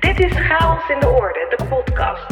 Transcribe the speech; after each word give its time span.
Dit 0.00 0.20
is 0.20 0.32
Chaos 0.32 0.88
in 0.88 1.00
de 1.00 1.08
Orde, 1.08 1.54
de 1.56 1.64
podcast. 1.64 2.26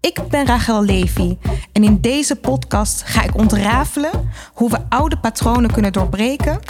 Ik 0.00 0.20
ben 0.28 0.46
Rachel 0.46 0.84
Levy 0.84 1.38
en 1.72 1.84
in 1.84 2.00
deze 2.00 2.36
podcast 2.36 3.02
ga 3.02 3.22
ik 3.22 3.34
ontrafelen 3.34 4.30
hoe 4.52 4.70
we 4.70 4.78
oude 4.88 5.18
patronen 5.18 5.72
kunnen 5.72 5.92
doorbreken 5.92 6.60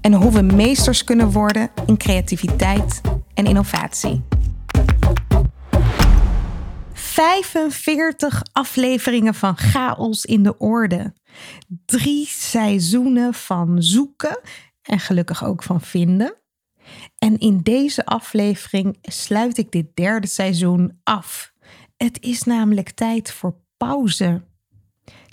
en 0.00 0.12
hoe 0.12 0.32
we 0.32 0.42
meesters 0.42 1.04
kunnen 1.04 1.30
worden 1.30 1.70
in 1.86 1.96
creativiteit 1.96 3.00
en 3.34 3.44
innovatie. 3.44 4.24
45 6.92 8.42
afleveringen 8.52 9.34
van 9.34 9.56
Chaos 9.56 10.24
in 10.24 10.42
de 10.42 10.58
Orde. 10.58 11.14
Drie 11.86 12.26
seizoenen 12.26 13.34
van 13.34 13.82
zoeken 13.82 14.40
en 14.82 15.00
gelukkig 15.00 15.44
ook 15.44 15.62
van 15.62 15.80
vinden. 15.80 16.41
En 17.18 17.38
in 17.38 17.58
deze 17.58 18.04
aflevering 18.04 18.98
sluit 19.02 19.58
ik 19.58 19.70
dit 19.70 19.96
derde 19.96 20.26
seizoen 20.26 21.00
af. 21.02 21.52
Het 21.96 22.20
is 22.20 22.42
namelijk 22.42 22.90
tijd 22.90 23.32
voor 23.32 23.56
pauze. 23.76 24.42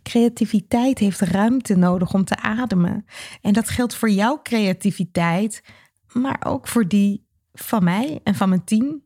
Creativiteit 0.04 1.00
heeft 1.00 1.20
ruimte 1.20 1.76
nodig 1.76 2.14
om 2.14 2.26
te 2.26 2.38
ademen. 2.38 3.06
En 3.42 3.54
dat 3.54 3.70
geldt 3.70 3.96
voor 3.96 4.10
jouw 4.10 4.40
creativiteit, 4.42 5.64
maar 6.14 6.42
ook 6.46 6.68
voor 6.68 6.88
die 6.88 7.28
van 7.54 7.84
mij 7.84 8.20
en 8.24 8.36
van 8.36 8.50
mijn 8.50 8.64
team. 8.64 9.04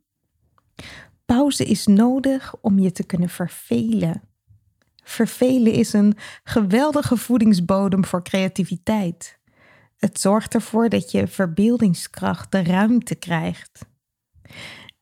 Pauze 1.26 1.65
is 1.65 1.85
nodig 1.85 2.55
om 2.62 2.79
je 2.79 2.91
te 2.91 3.04
kunnen 3.04 3.29
vervelen. 3.29 4.21
Vervelen 5.04 5.73
is 5.73 5.93
een 5.93 6.17
geweldige 6.43 7.17
voedingsbodem 7.17 8.05
voor 8.05 8.23
creativiteit. 8.23 9.40
Het 10.03 10.20
zorgt 10.20 10.53
ervoor 10.53 10.89
dat 10.89 11.12
je 11.12 11.27
verbeeldingskracht 11.27 12.52
de 12.52 12.63
ruimte 12.63 13.16
krijgt. 13.16 13.85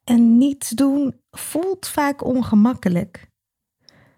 En 0.04 0.38
niets 0.38 0.70
doen 0.70 1.22
voelt 1.32 1.88
vaak 1.88 2.24
ongemakkelijk. 2.24 3.30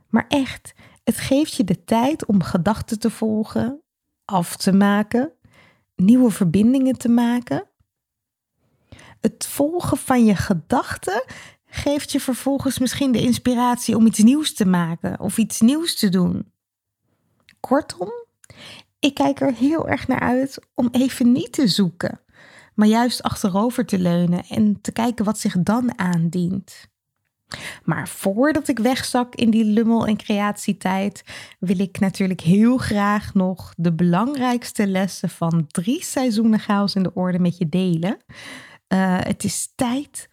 Maar 0.08 0.26
echt, 0.28 0.74
het 1.04 1.18
geeft 1.18 1.54
je 1.54 1.64
de 1.64 1.84
tijd 1.84 2.26
om 2.26 2.42
gedachten 2.44 3.00
te 3.00 3.10
volgen, 3.10 3.84
af 4.26 4.58
te 4.58 4.72
maken, 4.72 5.34
nieuwe 5.96 6.32
verbindingen 6.32 6.98
te 6.98 7.10
maken. 7.10 7.70
Het 9.22 9.46
volgen 9.46 9.98
van 9.98 10.26
je 10.26 10.36
gedachten 10.36 11.24
geeft 11.66 12.12
je 12.12 12.20
vervolgens 12.20 12.80
misschien 12.80 13.12
de 13.12 13.22
inspiratie 13.22 13.96
om 13.96 14.06
iets 14.06 14.20
nieuws 14.20 14.54
te 14.54 14.66
maken 14.66 15.20
of 15.20 15.38
iets 15.38 15.62
nieuws 15.62 15.96
te 15.96 16.10
doen. 16.10 16.52
Kortom, 17.60 18.23
ik 19.04 19.14
kijk 19.14 19.42
er 19.42 19.54
heel 19.54 19.88
erg 19.88 20.08
naar 20.08 20.20
uit 20.20 20.60
om 20.76 20.90
even 20.92 21.32
niet 21.32 21.52
te 21.52 21.68
zoeken, 21.68 22.20
maar 22.76 22.88
juist 22.88 23.24
achterover 23.24 23.86
te 23.86 24.00
leunen 24.00 24.44
en 24.50 24.82
te 24.82 24.92
kijken 24.92 25.26
wat 25.26 25.40
zich 25.40 25.56
dan 25.60 26.00
aandient. 26.00 26.92
Maar 27.84 28.08
voordat 28.08 28.68
ik 28.68 28.80
wegzak 28.80 29.36
in 29.36 29.50
die 29.50 29.64
lummel- 29.64 30.08
en 30.08 30.18
creatietijd, 30.18 31.24
wil 31.60 31.80
ik 31.80 32.00
natuurlijk 32.00 32.42
heel 32.42 32.78
graag 32.78 33.34
nog 33.34 33.74
de 33.78 33.94
belangrijkste 33.94 34.88
lessen 34.88 35.30
van 35.30 35.68
drie 35.68 36.04
seizoenen 36.04 36.60
chaos 36.60 36.96
in 36.96 37.04
de 37.04 37.14
orde 37.14 37.40
met 37.40 37.58
je 37.58 37.70
delen. 37.70 38.18
Uh, 38.94 39.18
het 39.20 39.44
is 39.44 39.72
tijd 39.76 40.30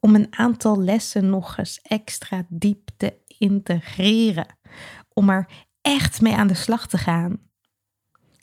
om 0.00 0.14
een 0.14 0.28
aantal 0.30 0.82
lessen 0.82 1.30
nog 1.30 1.58
eens 1.58 1.80
extra 1.82 2.46
diep 2.48 2.88
te 2.96 3.14
integreren. 3.38 4.46
Om 5.12 5.30
er 5.30 5.48
echt 5.80 6.20
mee 6.20 6.34
aan 6.34 6.46
de 6.46 6.54
slag 6.54 6.86
te 6.86 6.98
gaan. 6.98 7.52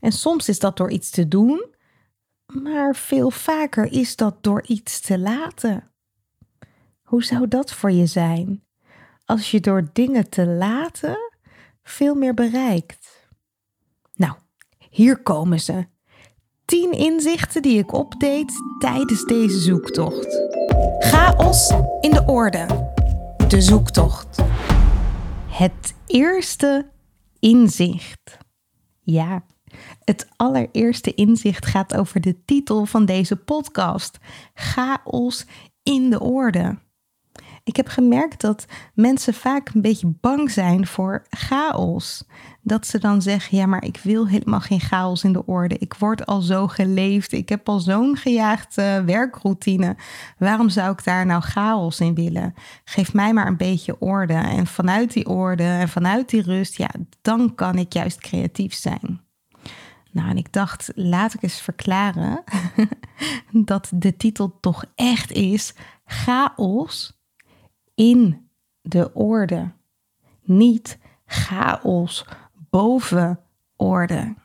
En 0.02 0.12
soms 0.12 0.50
is 0.50 0.60
dat 0.60 0.78
door 0.78 0.92
iets 0.92 1.10
te 1.10 1.28
doen, 1.28 1.66
maar 2.46 2.96
veel 2.96 3.32
vaker 3.32 3.92
is 3.92 4.16
dat 4.16 4.44
door 4.44 4.64
iets 4.68 5.00
te 5.00 5.20
laten. 5.20 5.92
Hoe 7.02 7.24
zou 7.24 7.48
dat 7.48 7.74
voor 7.74 7.92
je 7.92 8.06
zijn 8.06 8.64
als 9.26 9.52
je 9.52 9.60
door 9.60 9.90
dingen 9.94 10.30
te 10.30 10.46
laten 10.46 11.18
veel 11.84 12.16
meer 12.16 12.34
bereikt? 12.34 13.30
Nou, 14.14 14.34
hier 14.90 15.22
komen 15.22 15.60
ze. 15.60 15.86
10 16.66 16.92
inzichten 16.92 17.62
die 17.62 17.78
ik 17.78 17.94
opdeed 17.94 18.54
tijdens 18.80 19.26
deze 19.26 19.60
zoektocht. 19.60 20.42
Chaos 21.00 21.70
in 22.00 22.12
de 22.12 22.24
orde. 22.26 22.66
De 23.48 23.62
zoektocht. 23.62 24.42
Het 25.48 25.94
eerste 26.06 26.90
inzicht. 27.40 28.38
Ja, 29.02 29.44
het 30.04 30.28
allereerste 30.36 31.14
inzicht 31.14 31.66
gaat 31.66 31.96
over 31.96 32.22
de 32.22 32.46
titel 32.46 32.86
van 32.86 33.06
deze 33.06 33.36
podcast: 33.36 34.18
Chaos 34.54 35.46
in 35.84 36.10
de 36.10 36.20
orde. 36.20 36.78
Ik 37.64 37.76
heb 37.76 37.88
gemerkt 37.88 38.42
dat 38.42 38.66
mensen 38.94 39.34
vaak 39.34 39.70
een 39.70 39.82
beetje 39.82 40.14
bang 40.20 40.52
zijn 40.52 40.88
voor 40.88 41.26
chaos. 41.30 42.24
Dat 42.62 42.88
ze 42.88 43.00
dan 43.00 43.22
zeggen: 43.22 43.58
Ja, 43.58 43.66
maar 43.66 43.84
ik 43.84 44.00
wil 44.04 44.28
helemaal 44.28 44.60
geen 44.60 44.80
chaos 44.80 45.24
in 45.24 45.34
de 45.34 45.46
orde. 45.46 45.78
Ik 45.78 45.94
word 45.94 46.26
al 46.26 46.42
zo 46.42 46.68
geleefd. 46.68 47.32
Ik 47.32 47.50
heb 47.50 47.70
al 47.70 47.80
zo'n 47.80 48.18
gejaagde 48.18 49.04
werkroutine. 49.06 49.96
Waarom 50.38 50.70
zou 50.70 50.92
ik 50.92 51.04
daar 51.04 51.26
nou 51.26 51.42
chaos 51.42 52.00
in 52.00 52.16
willen? 52.16 52.54
Geef 52.84 53.14
mij 53.14 53.34
maar 53.34 53.48
een 53.48 53.58
beetje 53.58 54.00
orde. 54.00 54.34
En 54.34 54.68
vanuit 54.68 55.14
die 55.14 55.28
orde 55.28 55.64
en 55.64 55.90
vanuit 55.90 56.30
die 56.30 56.42
rust, 56.42 56.78
ja, 56.78 56.90
dan 57.22 57.56
kan 57.56 57.76
ik 57.76 57.94
juist 57.94 58.20
creatief 58.20 58.74
zijn. 58.74 59.22
Nou, 60.12 60.30
en 60.30 60.38
ik 60.38 60.54
dacht, 60.54 60.92
laat 60.96 61.34
ik 61.34 61.44
eens 61.44 61.62
verklaren 61.62 62.44
dat 63.52 63.92
de 63.96 64.18
titel 64.18 64.58
toch 64.60 64.86
echt 64.96 65.32
is 65.32 65.74
chaos 66.06 67.20
in 67.96 68.50
de 68.82 69.14
orde. 69.14 69.72
Niet 70.44 71.00
chaos 71.26 72.26
boven 72.70 73.40
orde. 73.76 74.36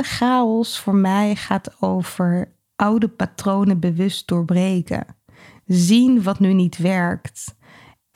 Chaos 0.00 0.80
voor 0.80 0.94
mij 0.94 1.36
gaat 1.36 1.82
over 1.82 2.54
oude 2.76 3.08
patronen 3.08 3.80
bewust 3.80 4.26
doorbreken. 4.26 5.06
Zien 5.66 6.22
wat 6.22 6.38
nu 6.38 6.52
niet 6.52 6.76
werkt. 6.76 7.53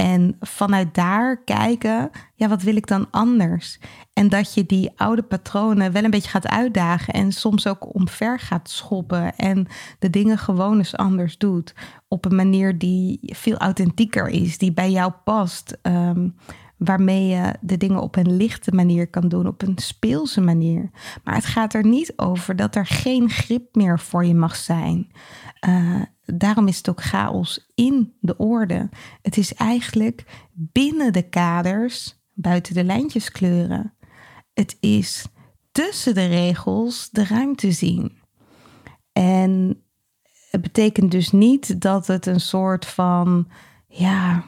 En 0.00 0.36
vanuit 0.40 0.94
daar 0.94 1.44
kijken, 1.44 2.10
ja, 2.34 2.48
wat 2.48 2.62
wil 2.62 2.76
ik 2.76 2.86
dan 2.86 3.06
anders? 3.10 3.78
En 4.12 4.28
dat 4.28 4.54
je 4.54 4.66
die 4.66 4.90
oude 4.96 5.22
patronen 5.22 5.92
wel 5.92 6.04
een 6.04 6.10
beetje 6.10 6.30
gaat 6.30 6.48
uitdagen 6.48 7.14
en 7.14 7.32
soms 7.32 7.66
ook 7.66 7.94
omver 7.94 8.38
gaat 8.38 8.70
schoppen 8.70 9.36
en 9.36 9.66
de 9.98 10.10
dingen 10.10 10.38
gewoon 10.38 10.78
eens 10.78 10.96
anders 10.96 11.38
doet. 11.38 11.74
Op 12.08 12.24
een 12.24 12.34
manier 12.34 12.78
die 12.78 13.18
veel 13.22 13.56
authentieker 13.56 14.28
is, 14.28 14.58
die 14.58 14.72
bij 14.72 14.90
jou 14.90 15.12
past. 15.24 15.78
Um, 15.82 16.34
waarmee 16.78 17.26
je 17.26 17.54
de 17.60 17.76
dingen 17.76 18.00
op 18.00 18.16
een 18.16 18.36
lichte 18.36 18.72
manier 18.72 19.08
kan 19.08 19.28
doen, 19.28 19.46
op 19.46 19.62
een 19.62 19.78
speelse 19.78 20.40
manier. 20.40 20.90
Maar 21.24 21.34
het 21.34 21.44
gaat 21.44 21.74
er 21.74 21.86
niet 21.86 22.12
over 22.16 22.56
dat 22.56 22.74
er 22.74 22.86
geen 22.86 23.30
grip 23.30 23.74
meer 23.74 23.98
voor 23.98 24.24
je 24.24 24.34
mag 24.34 24.56
zijn. 24.56 25.10
Uh, 25.68 26.02
daarom 26.24 26.68
is 26.68 26.76
het 26.76 26.88
ook 26.88 27.02
chaos 27.02 27.70
in 27.74 28.14
de 28.20 28.36
orde. 28.36 28.88
Het 29.22 29.36
is 29.36 29.54
eigenlijk 29.54 30.48
binnen 30.52 31.12
de 31.12 31.28
kaders, 31.28 32.22
buiten 32.34 32.74
de 32.74 32.84
lijntjes 32.84 33.30
kleuren. 33.30 33.94
Het 34.54 34.76
is 34.80 35.26
tussen 35.72 36.14
de 36.14 36.26
regels 36.26 37.10
de 37.10 37.24
ruimte 37.24 37.72
zien. 37.72 38.18
En 39.12 39.82
het 40.50 40.60
betekent 40.62 41.10
dus 41.10 41.30
niet 41.30 41.80
dat 41.80 42.06
het 42.06 42.26
een 42.26 42.40
soort 42.40 42.86
van, 42.86 43.48
ja, 43.86 44.44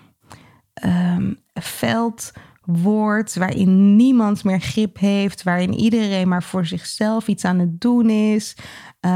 um, 0.85 1.40
veld 1.53 2.33
wordt 2.65 3.35
waarin 3.35 3.97
niemand 3.97 4.45
meer 4.45 4.61
grip 4.61 4.99
heeft, 4.99 5.43
waarin 5.43 5.75
iedereen 5.75 6.29
maar 6.29 6.43
voor 6.43 6.67
zichzelf 6.67 7.29
iets 7.29 7.45
aan 7.45 7.59
het 7.59 7.81
doen 7.81 8.11
is, 8.11 8.57
uh, 9.01 9.11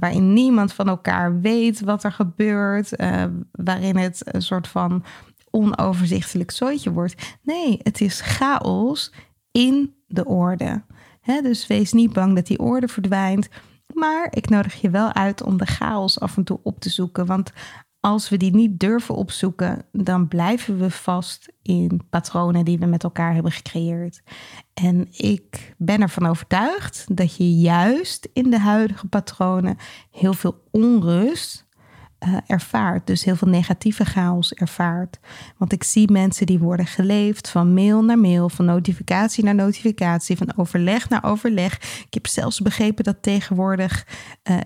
waarin 0.00 0.32
niemand 0.32 0.72
van 0.72 0.88
elkaar 0.88 1.40
weet 1.40 1.80
wat 1.80 2.04
er 2.04 2.12
gebeurt, 2.12 3.00
uh, 3.00 3.24
waarin 3.50 3.96
het 3.96 4.22
een 4.24 4.42
soort 4.42 4.68
van 4.68 5.04
onoverzichtelijk 5.50 6.50
zooitje 6.50 6.92
wordt. 6.92 7.36
Nee, 7.42 7.80
het 7.82 8.00
is 8.00 8.20
chaos 8.20 9.12
in 9.50 9.94
de 10.06 10.24
orde. 10.24 10.84
dus 11.42 11.66
wees 11.66 11.92
niet 11.92 12.12
bang 12.12 12.34
dat 12.34 12.46
die 12.46 12.58
orde 12.58 12.88
verdwijnt. 12.88 13.48
Maar 13.94 14.28
ik 14.30 14.48
nodig 14.48 14.74
je 14.74 14.90
wel 14.90 15.12
uit 15.12 15.42
om 15.42 15.56
de 15.56 15.66
chaos 15.66 16.20
af 16.20 16.36
en 16.36 16.44
toe 16.44 16.60
op 16.62 16.80
te 16.80 16.90
zoeken. 16.90 17.26
Want 17.26 17.52
als 18.06 18.28
we 18.28 18.36
die 18.36 18.54
niet 18.54 18.80
durven 18.80 19.14
opzoeken, 19.14 19.84
dan 19.92 20.28
blijven 20.28 20.78
we 20.78 20.90
vast 20.90 21.52
in 21.62 22.00
patronen 22.10 22.64
die 22.64 22.78
we 22.78 22.86
met 22.86 23.02
elkaar 23.02 23.34
hebben 23.34 23.52
gecreëerd. 23.52 24.22
En 24.74 25.08
ik 25.10 25.74
ben 25.78 26.00
ervan 26.00 26.26
overtuigd 26.26 27.16
dat 27.16 27.36
je 27.36 27.54
juist 27.54 28.28
in 28.32 28.50
de 28.50 28.58
huidige 28.58 29.06
patronen 29.06 29.76
heel 30.10 30.32
veel 30.32 30.62
onrust 30.70 31.65
uh, 32.24 32.36
ervaart. 32.46 33.06
Dus 33.06 33.24
heel 33.24 33.36
veel 33.36 33.48
negatieve 33.48 34.04
chaos 34.04 34.52
ervaart. 34.52 35.18
Want 35.56 35.72
ik 35.72 35.84
zie 35.84 36.12
mensen 36.12 36.46
die 36.46 36.58
worden 36.58 36.86
geleefd 36.86 37.48
van 37.48 37.74
mail 37.74 38.04
naar 38.04 38.18
mail, 38.18 38.48
van 38.48 38.64
notificatie 38.64 39.44
naar 39.44 39.54
notificatie, 39.54 40.36
van 40.36 40.56
overleg 40.56 41.08
naar 41.08 41.24
overleg. 41.24 41.74
Ik 42.06 42.14
heb 42.14 42.26
zelfs 42.26 42.60
begrepen 42.60 43.04
dat 43.04 43.22
tegenwoordig 43.22 44.06
uh, 44.50 44.56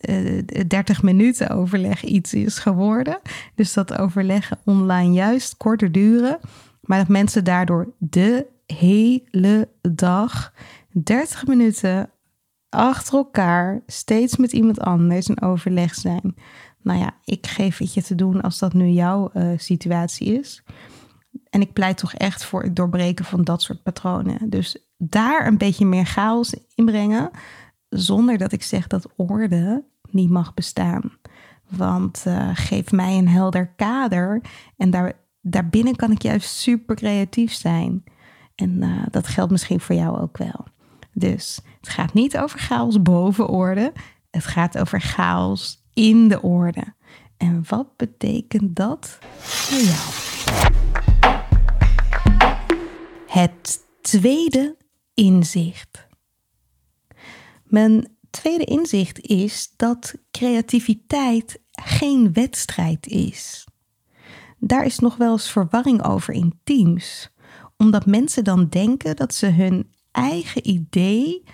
uh, 0.00 0.42
30 0.66 1.02
minuten 1.02 1.50
overleg 1.50 2.04
iets 2.04 2.34
is 2.34 2.58
geworden. 2.58 3.20
Dus 3.54 3.72
dat 3.72 3.98
overleggen 3.98 4.58
online 4.64 5.12
juist 5.12 5.56
korter 5.56 5.92
duren. 5.92 6.38
Maar 6.80 6.98
dat 6.98 7.08
mensen 7.08 7.44
daardoor 7.44 7.92
de 7.98 8.46
hele 8.66 9.68
dag 9.80 10.52
30 10.92 11.46
minuten 11.46 12.10
achter 12.70 13.14
elkaar 13.14 13.82
steeds 13.86 14.36
met 14.36 14.52
iemand 14.52 14.80
anders 14.80 15.28
in 15.28 15.42
overleg 15.42 15.94
zijn. 15.94 16.34
Nou 16.82 16.98
ja, 16.98 17.10
ik 17.24 17.46
geef 17.46 17.78
het 17.78 17.94
je 17.94 18.02
te 18.02 18.14
doen 18.14 18.40
als 18.40 18.58
dat 18.58 18.72
nu 18.72 18.88
jouw 18.88 19.30
uh, 19.34 19.52
situatie 19.56 20.38
is. 20.38 20.62
En 21.50 21.60
ik 21.60 21.72
pleit 21.72 21.98
toch 21.98 22.14
echt 22.14 22.44
voor 22.44 22.62
het 22.62 22.76
doorbreken 22.76 23.24
van 23.24 23.44
dat 23.44 23.62
soort 23.62 23.82
patronen. 23.82 24.50
Dus 24.50 24.90
daar 24.96 25.46
een 25.46 25.58
beetje 25.58 25.86
meer 25.86 26.04
chaos 26.04 26.54
in 26.74 26.84
brengen, 26.84 27.30
zonder 27.88 28.38
dat 28.38 28.52
ik 28.52 28.62
zeg 28.62 28.86
dat 28.86 29.12
orde 29.16 29.84
niet 30.10 30.30
mag 30.30 30.54
bestaan. 30.54 31.12
Want 31.68 32.24
uh, 32.26 32.50
geef 32.54 32.92
mij 32.92 33.18
een 33.18 33.28
helder 33.28 33.66
kader 33.76 34.40
en 34.76 34.90
daar, 34.90 35.12
daarbinnen 35.40 35.96
kan 35.96 36.10
ik 36.10 36.22
juist 36.22 36.54
super 36.54 36.96
creatief 36.96 37.52
zijn. 37.52 38.04
En 38.54 38.82
uh, 38.82 39.02
dat 39.10 39.26
geldt 39.26 39.50
misschien 39.50 39.80
voor 39.80 39.94
jou 39.94 40.20
ook 40.20 40.38
wel. 40.38 40.66
Dus 41.12 41.60
het 41.80 41.88
gaat 41.88 42.12
niet 42.12 42.38
over 42.38 42.58
chaos 42.58 43.02
boven 43.02 43.48
orde. 43.48 43.92
Het 44.30 44.44
gaat 44.44 44.78
over 44.78 45.00
chaos 45.00 45.84
in 45.94 46.28
de 46.28 46.42
orde. 46.42 46.94
En 47.36 47.64
wat 47.68 47.96
betekent 47.96 48.76
dat 48.76 49.18
voor 49.38 49.78
jou? 49.78 50.28
Het 53.26 53.80
tweede 54.00 54.76
inzicht. 55.14 56.08
Mijn 57.64 58.16
tweede 58.30 58.64
inzicht 58.64 59.20
is 59.20 59.72
dat 59.76 60.14
creativiteit 60.30 61.60
geen 61.70 62.32
wedstrijd 62.32 63.06
is. 63.06 63.66
Daar 64.58 64.84
is 64.84 64.98
nog 64.98 65.16
wel 65.16 65.32
eens 65.32 65.50
verwarring 65.50 66.04
over 66.04 66.34
in 66.34 66.60
teams, 66.64 67.30
omdat 67.76 68.06
mensen 68.06 68.44
dan 68.44 68.68
denken 68.68 69.16
dat 69.16 69.34
ze 69.34 69.46
hun 69.46 69.92
eigen 70.12 70.68
idee 70.68 71.44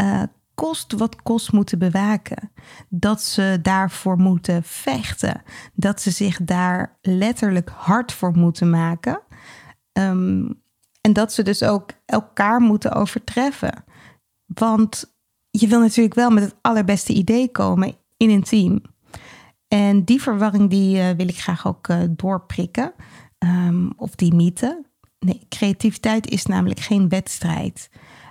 uh, 0.00 0.22
kost 0.54 0.92
wat 0.92 1.22
kost 1.22 1.52
moeten 1.52 1.78
bewaken. 1.78 2.50
Dat 2.88 3.22
ze 3.22 3.58
daarvoor 3.62 4.16
moeten 4.16 4.62
vechten. 4.62 5.42
Dat 5.74 6.00
ze 6.00 6.10
zich 6.10 6.38
daar 6.42 6.98
letterlijk 7.00 7.68
hard 7.68 8.12
voor 8.12 8.36
moeten 8.36 8.70
maken. 8.70 9.20
Um, 9.92 10.62
en 11.00 11.12
dat 11.12 11.32
ze 11.32 11.42
dus 11.42 11.62
ook 11.62 11.90
elkaar 12.04 12.60
moeten 12.60 12.92
overtreffen. 12.92 13.84
Want 14.46 15.16
je 15.50 15.66
wil 15.66 15.80
natuurlijk 15.80 16.14
wel 16.14 16.30
met 16.30 16.44
het 16.44 16.54
allerbeste 16.60 17.12
idee 17.12 17.50
komen 17.50 17.94
in 18.16 18.30
een 18.30 18.42
team. 18.42 18.82
En 19.68 20.04
die 20.04 20.22
verwarring 20.22 20.70
die 20.70 20.96
uh, 20.96 21.10
wil 21.10 21.28
ik 21.28 21.38
graag 21.40 21.66
ook 21.66 21.88
uh, 21.88 22.02
doorprikken. 22.10 22.92
Um, 23.38 23.92
of 23.96 24.14
die 24.14 24.34
mythe. 24.34 24.84
Creativiteit 25.48 26.30
is 26.30 26.46
namelijk 26.46 26.80
geen 26.80 27.08
wedstrijd 27.08 27.88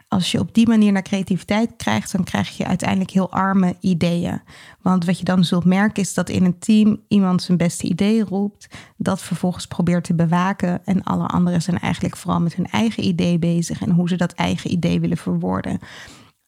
als 0.08 0.32
je 0.32 0.40
op 0.40 0.54
die 0.54 0.68
manier 0.68 0.92
naar 0.92 1.02
creativiteit 1.02 1.74
krijgt, 1.78 2.12
dan 2.12 2.24
krijg 2.24 2.58
je 2.58 2.66
uiteindelijk 2.66 3.12
heel 3.12 3.32
arme 3.32 3.76
ideeën. 3.80 4.42
Want 4.82 5.06
wat 5.06 5.20
je 5.20 5.26
dan 5.26 5.44
zult 5.44 5.66
merken 5.66 6.04
is 6.04 6.14
dat 6.14 6.30
in 6.30 6.46
een 6.46 6.60
team 6.60 7.02
iemand 7.08 7.42
zijn 7.42 7.58
beste 7.58 7.88
idee 7.88 8.24
roept, 8.24 8.68
dat 8.98 9.22
vervolgens 9.22 9.68
probeert 9.68 10.04
te 10.04 10.16
bewaken 10.16 10.86
en 10.86 11.04
alle 11.04 11.28
anderen 11.28 11.62
zijn 11.62 11.80
eigenlijk 11.80 12.18
vooral 12.18 12.42
met 12.42 12.56
hun 12.56 12.66
eigen 12.66 13.06
idee 13.06 13.40
bezig 13.40 13.82
en 13.82 13.90
hoe 13.90 14.10
ze 14.10 14.16
dat 14.16 14.34
eigen 14.34 14.72
idee 14.72 15.00
willen 15.00 15.18
verwoorden. 15.18 15.80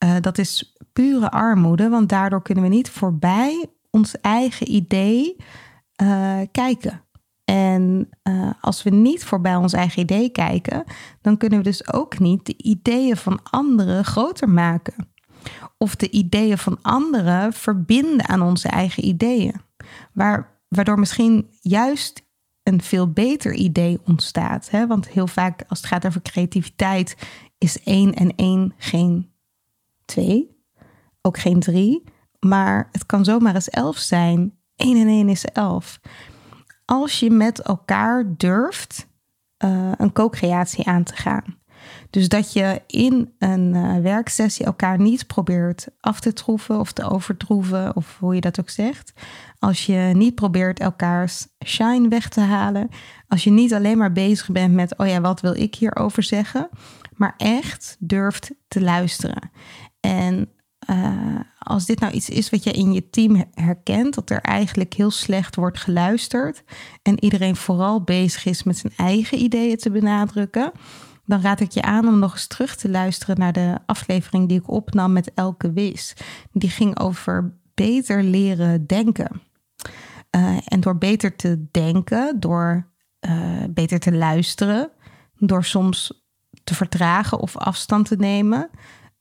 Uh, 0.04 0.16
dat 0.22 0.38
is 0.38 0.76
pure 0.94 1.32
armoede, 1.32 1.90
want 1.90 2.10
daardoor 2.10 2.42
kunnen 2.42 2.64
we 2.64 2.70
niet 2.70 2.90
voorbij 2.90 3.66
ons 3.90 4.22
eigen 4.22 4.72
idee 4.72 5.36
uh, 6.02 6.40
kijken. 6.52 7.02
En 7.50 8.10
uh, 8.24 8.50
als 8.62 8.84
we 8.84 8.90
niet 8.90 9.24
voorbij 9.24 9.56
ons 9.56 9.74
eigen 9.74 10.02
idee 10.02 10.30
kijken, 10.30 10.84
dan 11.22 11.38
kunnen 11.38 11.58
we 11.58 11.64
dus 11.64 11.94
ook 11.94 12.20
niet 12.20 12.46
de 12.46 12.58
ideeën 12.58 13.18
van 13.18 13.40
anderen 13.44 14.06
groter 14.06 14.50
maken. 14.50 15.08
Of 15.78 15.96
de 15.96 16.10
ideeën 16.10 16.58
van 16.58 16.80
anderen 16.82 17.54
verbinden 17.54 18.28
aan 18.28 18.42
onze 18.42 18.68
eigen 18.68 19.06
ideeën. 19.06 19.62
Waar, 20.14 20.60
waardoor 20.68 21.00
misschien 21.00 21.50
juist 21.62 22.26
een 22.64 22.82
veel 22.82 23.12
beter 23.12 23.54
idee 23.54 24.00
ontstaat. 24.06 24.70
Hè? 24.70 24.88
Want 24.88 25.10
heel 25.10 25.28
vaak 25.28 25.64
als 25.68 25.80
het 25.80 25.88
gaat 25.88 26.06
over 26.06 26.22
creativiteit, 26.22 27.18
is 27.58 27.84
één 27.84 28.14
en 28.14 28.36
één 28.36 28.74
geen 28.78 29.32
twee, 30.06 30.58
ook 31.22 31.40
geen 31.40 31.60
drie. 31.60 32.04
Maar 32.40 32.90
het 32.92 33.06
kan 33.06 33.26
zomaar 33.26 33.56
eens 33.56 33.70
elf 33.70 33.98
zijn. 33.98 34.58
1 34.76 34.98
en 34.98 35.08
1 35.08 35.30
is 35.30 35.46
11 35.46 36.00
als 36.90 37.20
je 37.20 37.32
met 37.32 37.62
elkaar 37.62 38.24
durft 38.38 39.08
uh, 39.66 39.92
een 39.98 40.12
co-creatie 40.14 40.88
aan 40.88 41.04
te 41.04 41.16
gaan. 41.16 41.58
Dus 42.10 42.30
dat 42.30 42.54
je 42.54 42.82
in 42.88 43.34
een 43.40 43.74
uh, 43.74 43.98
werksessie 43.98 44.66
elkaar 44.66 45.00
niet 45.00 45.28
probeert 45.28 45.88
af 46.00 46.20
te 46.20 46.34
troeven 46.34 46.80
of 46.80 46.92
te 46.92 47.10
overtroeven, 47.10 47.96
of 47.96 48.18
hoe 48.20 48.36
je 48.36 48.42
dat 48.42 48.60
ook 48.60 48.70
zegt. 48.70 49.14
Als 49.60 49.86
je 49.86 50.12
niet 50.14 50.36
probeert 50.36 50.80
elkaars 50.80 51.48
shine 51.66 52.08
weg 52.08 52.30
te 52.30 52.42
halen. 52.42 52.90
Als 53.28 53.44
je 53.44 53.52
niet 53.52 53.74
alleen 53.74 53.98
maar 53.98 54.12
bezig 54.12 54.52
bent 54.52 54.74
met, 54.74 54.98
oh 54.98 55.08
ja, 55.08 55.22
wat 55.22 55.42
wil 55.42 55.56
ik 55.56 55.76
hierover 55.76 56.24
zeggen? 56.24 56.70
Maar 57.14 57.34
echt 57.38 57.96
durft 58.00 58.52
te 58.68 58.82
luisteren. 58.82 59.52
En 60.00 60.50
uh, 60.90 61.40
als 61.58 61.86
dit 61.86 62.00
nou 62.00 62.14
iets 62.14 62.30
is 62.30 62.50
wat 62.50 62.64
je 62.64 62.72
in 62.72 62.94
je 62.94 63.10
team 63.10 63.46
herkent, 63.54 64.14
dat 64.14 64.30
er 64.30 64.42
eigenlijk 64.42 64.94
heel 64.94 65.12
slecht 65.12 65.56
wordt 65.56 65.80
geluisterd 65.80 66.64
en 67.02 67.24
iedereen 67.24 67.56
vooral 67.56 68.02
bezig 68.02 68.46
is 68.46 68.64
met 68.64 68.78
zijn 68.78 68.94
eigen 68.96 69.42
ideeën 69.42 69.78
te 69.78 69.92
benadrukken, 69.92 70.72
dan 71.26 71.42
raad 71.42 71.60
ik 71.60 71.72
je 71.72 71.82
aan 71.82 72.08
om 72.08 72.20
nog 72.20 72.34
eens 72.34 72.48
terug 72.48 72.76
te 72.76 72.90
luisteren 72.90 73.40
naar 73.40 73.54
de 73.54 73.78
aflevering 73.86 74.48
die 74.48 74.60
ik 74.60 74.70
opnam 74.70 75.12
met 75.12 75.34
Elke 75.34 75.72
Wis. 75.72 76.14
Die 76.52 76.70
ging 76.70 77.00
over 77.00 77.58
beter 77.74 78.24
leren 78.24 78.88
denken. 78.88 79.42
Uh, 80.36 80.58
en 80.66 80.80
door 80.80 80.98
beter 80.98 81.36
te 81.36 81.66
denken, 81.72 82.40
door 82.40 82.88
uh, 83.30 83.64
beter 83.70 84.00
te 84.00 84.14
luisteren, 84.14 84.92
door 85.38 85.64
soms 85.64 86.26
te 86.64 86.76
vertragen 86.76 87.40
of 87.40 87.58
afstand 87.58 88.08
te 88.08 88.16
nemen, 88.16 88.70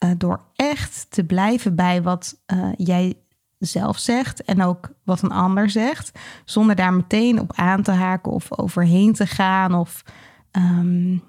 uh, 0.03 0.11
door 0.17 0.41
echt 0.55 1.07
te 1.09 1.23
blijven 1.23 1.75
bij 1.75 2.01
wat 2.01 2.41
uh, 2.53 2.69
jij 2.77 3.17
zelf 3.57 3.97
zegt 3.97 4.43
en 4.43 4.61
ook 4.61 4.89
wat 5.03 5.21
een 5.21 5.31
ander 5.31 5.69
zegt, 5.69 6.19
zonder 6.45 6.75
daar 6.75 6.93
meteen 6.93 7.39
op 7.39 7.53
aan 7.55 7.83
te 7.83 7.91
haken 7.91 8.31
of 8.31 8.57
overheen 8.57 9.13
te 9.13 9.27
gaan 9.27 9.73
of 9.73 10.03
um, 10.51 11.23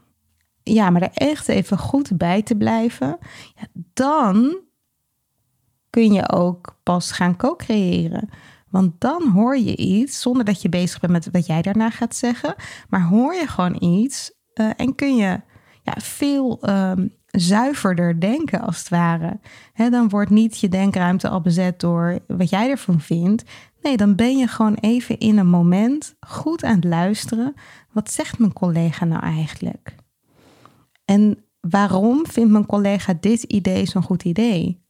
ja, 0.63 0.91
maar 0.91 1.03
er 1.03 1.11
echt 1.15 1.49
even 1.49 1.79
goed 1.79 2.17
bij 2.17 2.43
te 2.43 2.57
blijven, 2.57 3.19
ja, 3.55 3.67
dan 3.93 4.61
kun 5.91 6.13
je 6.13 6.31
ook 6.31 6.79
pas 6.83 7.11
gaan 7.11 7.37
co-creëren. 7.37 8.29
Want 8.69 9.01
dan 9.01 9.29
hoor 9.29 9.59
je 9.59 9.77
iets 9.77 10.21
zonder 10.21 10.45
dat 10.45 10.63
je 10.63 10.69
bezig 10.69 11.01
bent 11.01 11.13
met 11.13 11.29
wat 11.31 11.47
jij 11.47 11.63
daarna 11.63 11.91
gaat 11.91 12.15
zeggen, 12.15 12.55
maar 12.89 13.03
hoor 13.03 13.35
je 13.35 13.47
gewoon 13.47 13.83
iets 13.83 14.33
uh, 14.55 14.71
en 14.77 14.95
kun 14.95 15.17
je 15.17 15.41
ja, 15.83 15.95
veel 15.97 16.69
um, 16.69 17.17
zuiverder 17.31 18.21
denken, 18.21 18.61
als 18.61 18.79
het 18.79 18.89
ware. 18.89 19.39
dan 19.75 20.09
wordt 20.09 20.31
niet 20.31 20.59
je 20.59 20.69
denkruimte 20.69 21.29
al 21.29 21.41
bezet 21.41 21.81
door 21.81 22.19
wat 22.27 22.51
jij 22.51 22.71
ervan 22.71 23.01
vindt. 23.01 23.45
Nee, 23.83 23.97
dan 23.97 24.15
ben 24.15 24.37
je 24.37 24.47
gewoon 24.47 24.75
even 24.75 25.19
in 25.19 25.39
een 25.39 25.49
moment 25.49 26.15
goed 26.21 26.65
aan 26.65 26.75
het 26.75 26.85
luisteren. 26.85 27.55
Wat 27.93 28.11
zegt 28.11 28.39
mijn 28.39 28.53
collega 28.53 29.05
nou 29.05 29.23
eigenlijk? 29.23 29.95
En 31.05 31.39
waarom 31.61 32.27
vindt 32.27 32.51
mijn 32.51 32.67
collega 32.67 33.15
dit 33.21 33.43
idee 33.43 33.87
zo'n 33.87 34.03
goed 34.03 34.25
idee? 34.25 34.83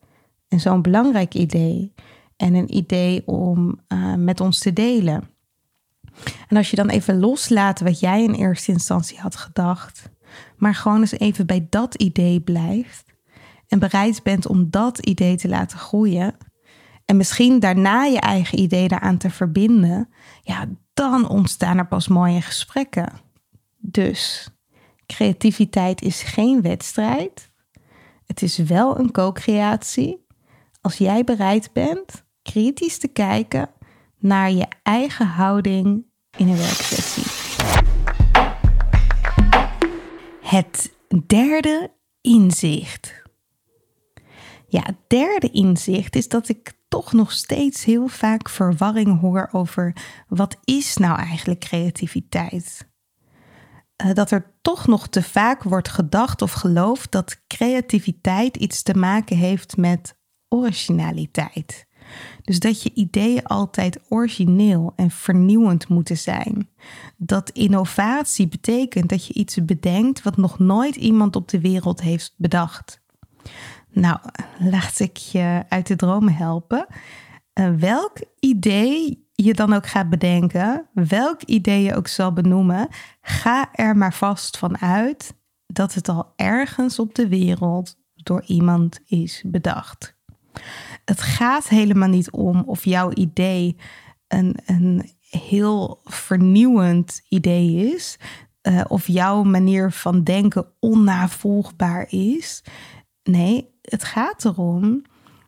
En 0.49 0.61
zo'n 0.61 0.83
belangrijk 0.83 1.35
idee? 1.35 1.93
En 2.37 2.55
een 2.55 2.77
idee 2.77 3.27
om 3.27 3.81
uh, 3.89 4.15
met 4.15 4.41
ons 4.41 4.59
te 4.59 4.73
delen. 4.73 5.31
En 6.49 6.57
als 6.57 6.71
je 6.71 6.77
dan 6.77 6.89
even 6.89 7.19
loslaat 7.19 7.81
wat 7.81 8.01
jij 8.01 8.23
in 8.23 8.33
eerste 8.33 8.73
instantie 8.73 9.19
had 9.19 9.37
gedacht 9.37 10.11
maar 10.57 10.75
gewoon 10.75 11.01
eens 11.01 11.19
even 11.19 11.47
bij 11.47 11.67
dat 11.71 11.95
idee 11.95 12.41
blijft 12.41 13.05
en 13.69 13.79
bereid 13.79 14.23
bent 14.23 14.47
om 14.47 14.71
dat 14.71 14.99
idee 14.99 15.37
te 15.37 15.49
laten 15.49 15.79
groeien 15.79 16.37
en 17.09 17.17
misschien 17.17 17.61
daarna 17.61 18.05
je 18.05 18.21
eigen 18.21 18.59
idee 18.59 18.89
daaraan 18.89 19.17
te 19.19 19.31
verbinden, 19.31 20.09
ja, 20.43 20.67
dan 20.95 21.29
ontstaan 21.29 21.79
er 21.79 21.87
pas 21.87 22.09
mooie 22.09 22.41
gesprekken. 22.41 23.13
Dus 23.77 24.51
creativiteit 25.07 26.03
is 26.03 26.23
geen 26.23 26.63
wedstrijd. 26.63 27.51
Het 28.27 28.43
is 28.43 28.57
wel 28.57 28.99
een 28.99 29.13
co-creatie. 29.13 30.27
Als 30.81 30.97
jij 30.99 31.25
bereid 31.25 31.73
bent 31.73 32.25
kritisch 32.43 32.99
te 32.99 33.09
kijken 33.09 33.71
naar 34.19 34.51
je 34.51 34.67
eigen 34.83 35.27
houding 35.27 36.05
in 36.37 36.49
een 36.49 36.57
werksessie. 36.57 37.38
Het 40.49 40.93
derde 41.27 41.91
inzicht. 42.21 43.23
Ja, 44.69 44.83
het 44.85 44.97
derde 45.07 45.51
inzicht 45.51 46.17
is 46.17 46.29
dat 46.29 46.49
ik 46.49 46.73
toch 46.89 47.13
nog 47.13 47.33
steeds 47.33 47.85
heel 47.85 48.09
vaak 48.09 48.49
verwarring 48.49 49.21
hoor 49.21 49.49
over 49.53 49.97
wat 50.29 50.57
is 50.65 50.97
nou 50.97 51.19
eigenlijk 51.19 51.61
creativiteit. 51.61 52.89
Uh, 54.05 54.15
dat 54.15 54.31
er 54.31 54.55
toch 54.63 54.87
nog 54.87 55.09
te 55.09 55.23
vaak 55.23 55.63
wordt 55.63 55.89
gedacht 55.89 56.43
of 56.43 56.53
geloofd 56.53 57.13
dat 57.13 57.43
creativiteit 57.47 58.57
iets 58.57 58.83
te 58.83 58.95
maken 58.95 59.37
heeft 59.37 59.77
met 59.77 60.19
originaliteit. 60.49 61.87
Dus 62.49 62.59
dat 62.59 62.83
je 62.83 62.91
ideeën 62.95 63.45
altijd 63.45 64.01
origineel 64.09 64.93
en 64.97 65.11
vernieuwend 65.11 65.89
moeten 65.89 66.17
zijn. 66.17 66.69
Dat 67.17 67.51
innovatie 67.51 68.49
betekent 68.49 69.09
dat 69.09 69.27
je 69.27 69.35
iets 69.35 69.65
bedenkt 69.65 70.23
wat 70.23 70.37
nog 70.37 70.59
nooit 70.59 70.97
iemand 70.97 71.37
op 71.37 71.49
de 71.49 71.61
wereld 71.61 72.01
heeft 72.01 72.35
bedacht. 72.37 73.01
Nou, 73.91 74.19
laat 74.59 74.99
ik 74.99 75.17
je 75.17 75.65
uit 75.69 75.87
de 75.87 75.97
dromen 75.97 76.35
helpen. 76.35 76.87
Uh, 77.55 77.71
welk 77.71 78.17
idee 78.39 79.27
je 79.33 79.55
dan 79.55 79.73
ook 79.73 79.87
gaat 79.87 80.11
bedenken, 80.11 80.89
welk 80.93 81.43
idee 81.43 81.83
je 81.83 81.95
ook 81.95 82.09
zal 82.09 82.33
benoemen, 82.33 82.89
ga 83.21 83.69
er 83.73 83.97
maar 83.97 84.15
vast 84.15 84.59
van 84.59 84.79
uit 84.79 85.35
dat 85.67 85.95
het 85.95 86.09
al 86.09 86.33
ergens 86.37 86.99
op 86.99 87.15
de 87.15 87.29
wereld 87.29 87.97
door 88.15 88.43
iemand 88.47 89.01
is 89.07 89.43
bedacht. 89.47 90.17
Het 91.09 91.23
gaat 91.23 91.69
helemaal 91.69 92.09
niet 92.09 92.31
om 92.31 92.63
of 92.67 92.85
jouw 92.85 93.13
idee 93.13 93.77
een, 94.27 94.57
een 94.67 95.11
heel 95.31 96.01
vernieuwend 96.05 97.23
idee 97.29 97.95
is, 97.95 98.19
uh, 98.63 98.85
of 98.89 99.07
jouw 99.07 99.43
manier 99.43 99.93
van 99.93 100.23
denken 100.23 100.67
onnavolgbaar 100.81 102.07
is. 102.09 102.65
Nee, 103.23 103.69
het 103.83 104.05
gaat 104.05 104.45
erom 104.45 105.03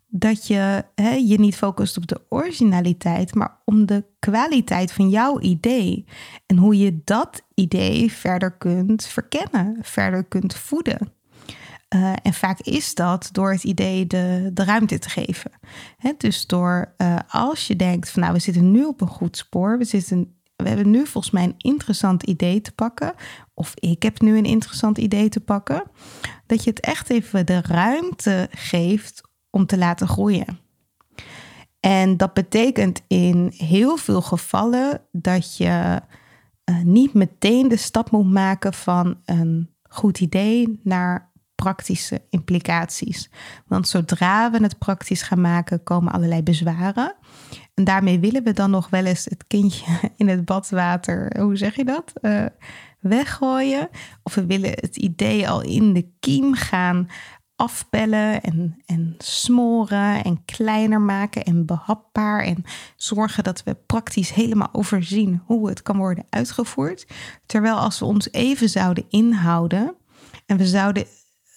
dat 0.07 0.47
je 0.47 0.85
hè, 0.95 1.11
je 1.11 1.39
niet 1.39 1.57
focust 1.57 1.97
op 1.97 2.07
de 2.07 2.21
originaliteit, 2.29 3.35
maar 3.35 3.61
om 3.65 3.87
de 3.87 4.05
kwaliteit 4.19 4.93
van 4.93 5.09
jouw 5.09 5.41
idee. 5.41 6.05
En 6.47 6.57
hoe 6.57 6.79
je 6.79 7.01
dat 7.05 7.43
idee 7.55 8.13
verder 8.13 8.51
kunt 8.57 9.07
verkennen, 9.07 9.77
verder 9.81 10.25
kunt 10.25 10.55
voeden. 10.55 11.13
Uh, 11.95 12.13
en 12.23 12.35
vaak 12.35 12.61
is 12.61 12.95
dat 12.95 13.29
door 13.33 13.53
het 13.53 13.65
idee 13.65 14.07
de, 14.07 14.51
de 14.53 14.65
ruimte 14.65 14.99
te 14.99 15.09
geven. 15.09 15.51
Dus 16.17 16.47
door 16.47 16.95
uh, 16.99 17.17
als 17.29 17.67
je 17.67 17.77
denkt 17.77 18.11
van 18.11 18.23
nou, 18.23 18.35
we 18.35 18.41
zitten 18.41 18.71
nu 18.71 18.85
op 18.85 19.01
een 19.01 19.09
goed 19.09 19.37
spoor, 19.37 19.79
we, 19.79 19.85
zitten, 19.85 20.41
we 20.57 20.69
hebben 20.69 20.91
nu 20.91 21.07
volgens 21.07 21.33
mij 21.33 21.45
een 21.45 21.55
interessant 21.57 22.23
idee 22.23 22.61
te 22.61 22.73
pakken, 22.73 23.15
of 23.55 23.73
ik 23.75 24.03
heb 24.03 24.21
nu 24.21 24.37
een 24.37 24.45
interessant 24.45 24.99
idee 24.99 25.29
te 25.29 25.41
pakken, 25.41 25.83
dat 26.47 26.65
je 26.65 26.71
het 26.71 26.81
echt 26.81 27.11
even 27.11 27.47
de 27.47 27.61
ruimte 27.61 28.49
geeft 28.51 29.21
om 29.51 29.67
te 29.67 29.79
laten 29.79 30.09
groeien. 30.09 30.59
En 31.81 32.17
dat 32.17 32.35
betekent 32.35 33.03
in 33.07 33.53
heel 33.57 33.97
veel 33.97 34.23
gevallen 34.23 35.01
dat 35.13 35.57
je 35.57 36.01
uh, 36.65 36.83
niet 36.83 37.15
meteen 37.15 37.69
de 37.69 37.77
stap 37.77 38.11
moet 38.11 38.31
maken 38.31 38.75
van 38.75 39.21
een 39.25 39.75
goed 39.83 40.21
idee 40.21 40.81
naar 40.83 41.30
praktische 41.63 42.23
implicaties. 42.31 43.31
Want 43.67 43.89
zodra 43.89 44.51
we 44.51 44.63
het 44.63 44.79
praktisch 44.79 45.23
gaan 45.23 45.41
maken, 45.41 45.83
komen 45.83 46.13
allerlei 46.13 46.43
bezwaren. 46.43 47.15
En 47.75 47.85
daarmee 47.85 48.21
willen 48.21 48.45
we 48.45 48.53
dan 48.53 48.71
nog 48.71 48.91
wel 48.91 49.05
eens 49.05 49.25
het 49.25 49.47
kindje 49.47 49.87
in 50.17 50.29
het 50.29 50.45
badwater, 50.45 51.41
hoe 51.41 51.57
zeg 51.57 51.77
je 51.77 51.85
dat? 51.85 52.13
Uh, 52.23 52.45
weggooien. 53.01 53.89
Of 54.23 54.35
we 54.35 54.47
willen 54.47 54.71
het 54.71 54.97
idee 54.97 55.49
al 55.49 55.63
in 55.63 55.93
de 55.93 56.11
kiem 56.21 56.55
gaan 56.55 57.09
afpellen 57.57 58.43
en, 58.43 58.83
en 58.87 59.15
smoren 59.19 60.25
en 60.25 60.45
kleiner 60.45 61.01
maken 61.01 61.45
en 61.45 61.67
behapbaar 61.67 62.43
en 62.43 62.65
zorgen 62.97 63.45
dat 63.45 63.63
we 63.63 63.75
praktisch 63.87 64.33
helemaal 64.33 64.69
overzien 64.73 65.43
hoe 65.45 65.69
het 65.69 65.83
kan 65.83 65.97
worden 65.97 66.25
uitgevoerd. 66.31 67.07
Terwijl 67.47 67.77
als 67.77 67.99
we 67.99 68.05
ons 68.05 68.33
even 68.33 68.69
zouden 68.69 69.05
inhouden 69.09 69.95
en 70.47 70.57
we 70.57 70.67
zouden 70.67 71.07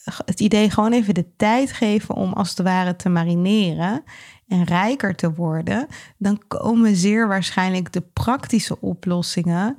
het 0.04 0.40
idee 0.40 0.70
gewoon 0.70 0.92
even 0.92 1.14
de 1.14 1.36
tijd 1.36 1.72
geven 1.72 2.16
om 2.16 2.34
als 2.34 2.50
het 2.50 2.60
ware 2.60 2.96
te 2.96 3.10
marineren 3.10 4.04
en 4.48 4.64
rijker 4.64 5.16
te 5.16 5.34
worden, 5.34 5.88
dan 6.18 6.42
komen 6.48 6.96
zeer 6.96 7.28
waarschijnlijk 7.28 7.92
de 7.92 8.02
praktische 8.02 8.82
oplossingen 8.82 9.76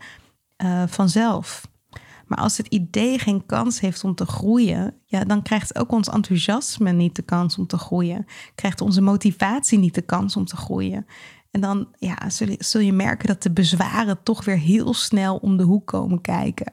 uh, 0.64 0.82
vanzelf. 0.86 1.68
Maar 2.26 2.38
als 2.38 2.56
het 2.56 2.66
idee 2.66 3.18
geen 3.18 3.46
kans 3.46 3.80
heeft 3.80 4.04
om 4.04 4.14
te 4.14 4.26
groeien, 4.26 4.94
ja, 5.04 5.24
dan 5.24 5.42
krijgt 5.42 5.78
ook 5.78 5.92
ons 5.92 6.08
enthousiasme 6.08 6.92
niet 6.92 7.16
de 7.16 7.22
kans 7.22 7.58
om 7.58 7.66
te 7.66 7.78
groeien. 7.78 8.26
Krijgt 8.54 8.80
onze 8.80 9.00
motivatie 9.00 9.78
niet 9.78 9.94
de 9.94 10.02
kans 10.02 10.36
om 10.36 10.44
te 10.44 10.56
groeien. 10.56 11.06
En 11.50 11.60
dan 11.60 11.88
ja, 11.98 12.30
zul, 12.30 12.48
je, 12.48 12.56
zul 12.58 12.80
je 12.80 12.92
merken 12.92 13.26
dat 13.26 13.42
de 13.42 13.52
bezwaren 13.52 14.22
toch 14.22 14.44
weer 14.44 14.58
heel 14.58 14.94
snel 14.94 15.36
om 15.36 15.56
de 15.56 15.62
hoek 15.62 15.86
komen 15.86 16.20
kijken. 16.20 16.72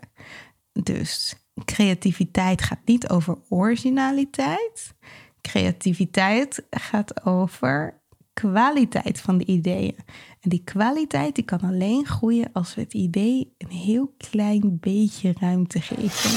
Dus 0.73 1.35
creativiteit 1.65 2.61
gaat 2.61 2.85
niet 2.85 3.09
over 3.09 3.37
originaliteit. 3.49 4.93
Creativiteit 5.41 6.63
gaat 6.69 7.25
over 7.25 8.01
kwaliteit 8.33 9.21
van 9.21 9.37
de 9.37 9.45
ideeën. 9.45 9.95
En 10.39 10.49
die 10.49 10.63
kwaliteit 10.63 11.35
die 11.35 11.43
kan 11.43 11.59
alleen 11.59 12.05
groeien 12.05 12.49
als 12.53 12.75
we 12.75 12.81
het 12.81 12.93
idee 12.93 13.53
een 13.57 13.69
heel 13.69 14.13
klein 14.17 14.77
beetje 14.79 15.33
ruimte 15.39 15.81
geven. 15.81 16.29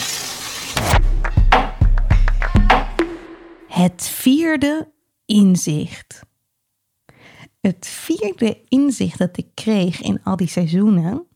Het 3.69 4.09
vierde 4.09 4.93
inzicht. 5.25 6.21
Het 7.61 7.87
vierde 7.87 8.61
inzicht 8.69 9.19
dat 9.19 9.37
ik 9.37 9.47
kreeg 9.55 10.01
in 10.01 10.21
al 10.23 10.37
die 10.37 10.49
seizoenen 10.49 11.27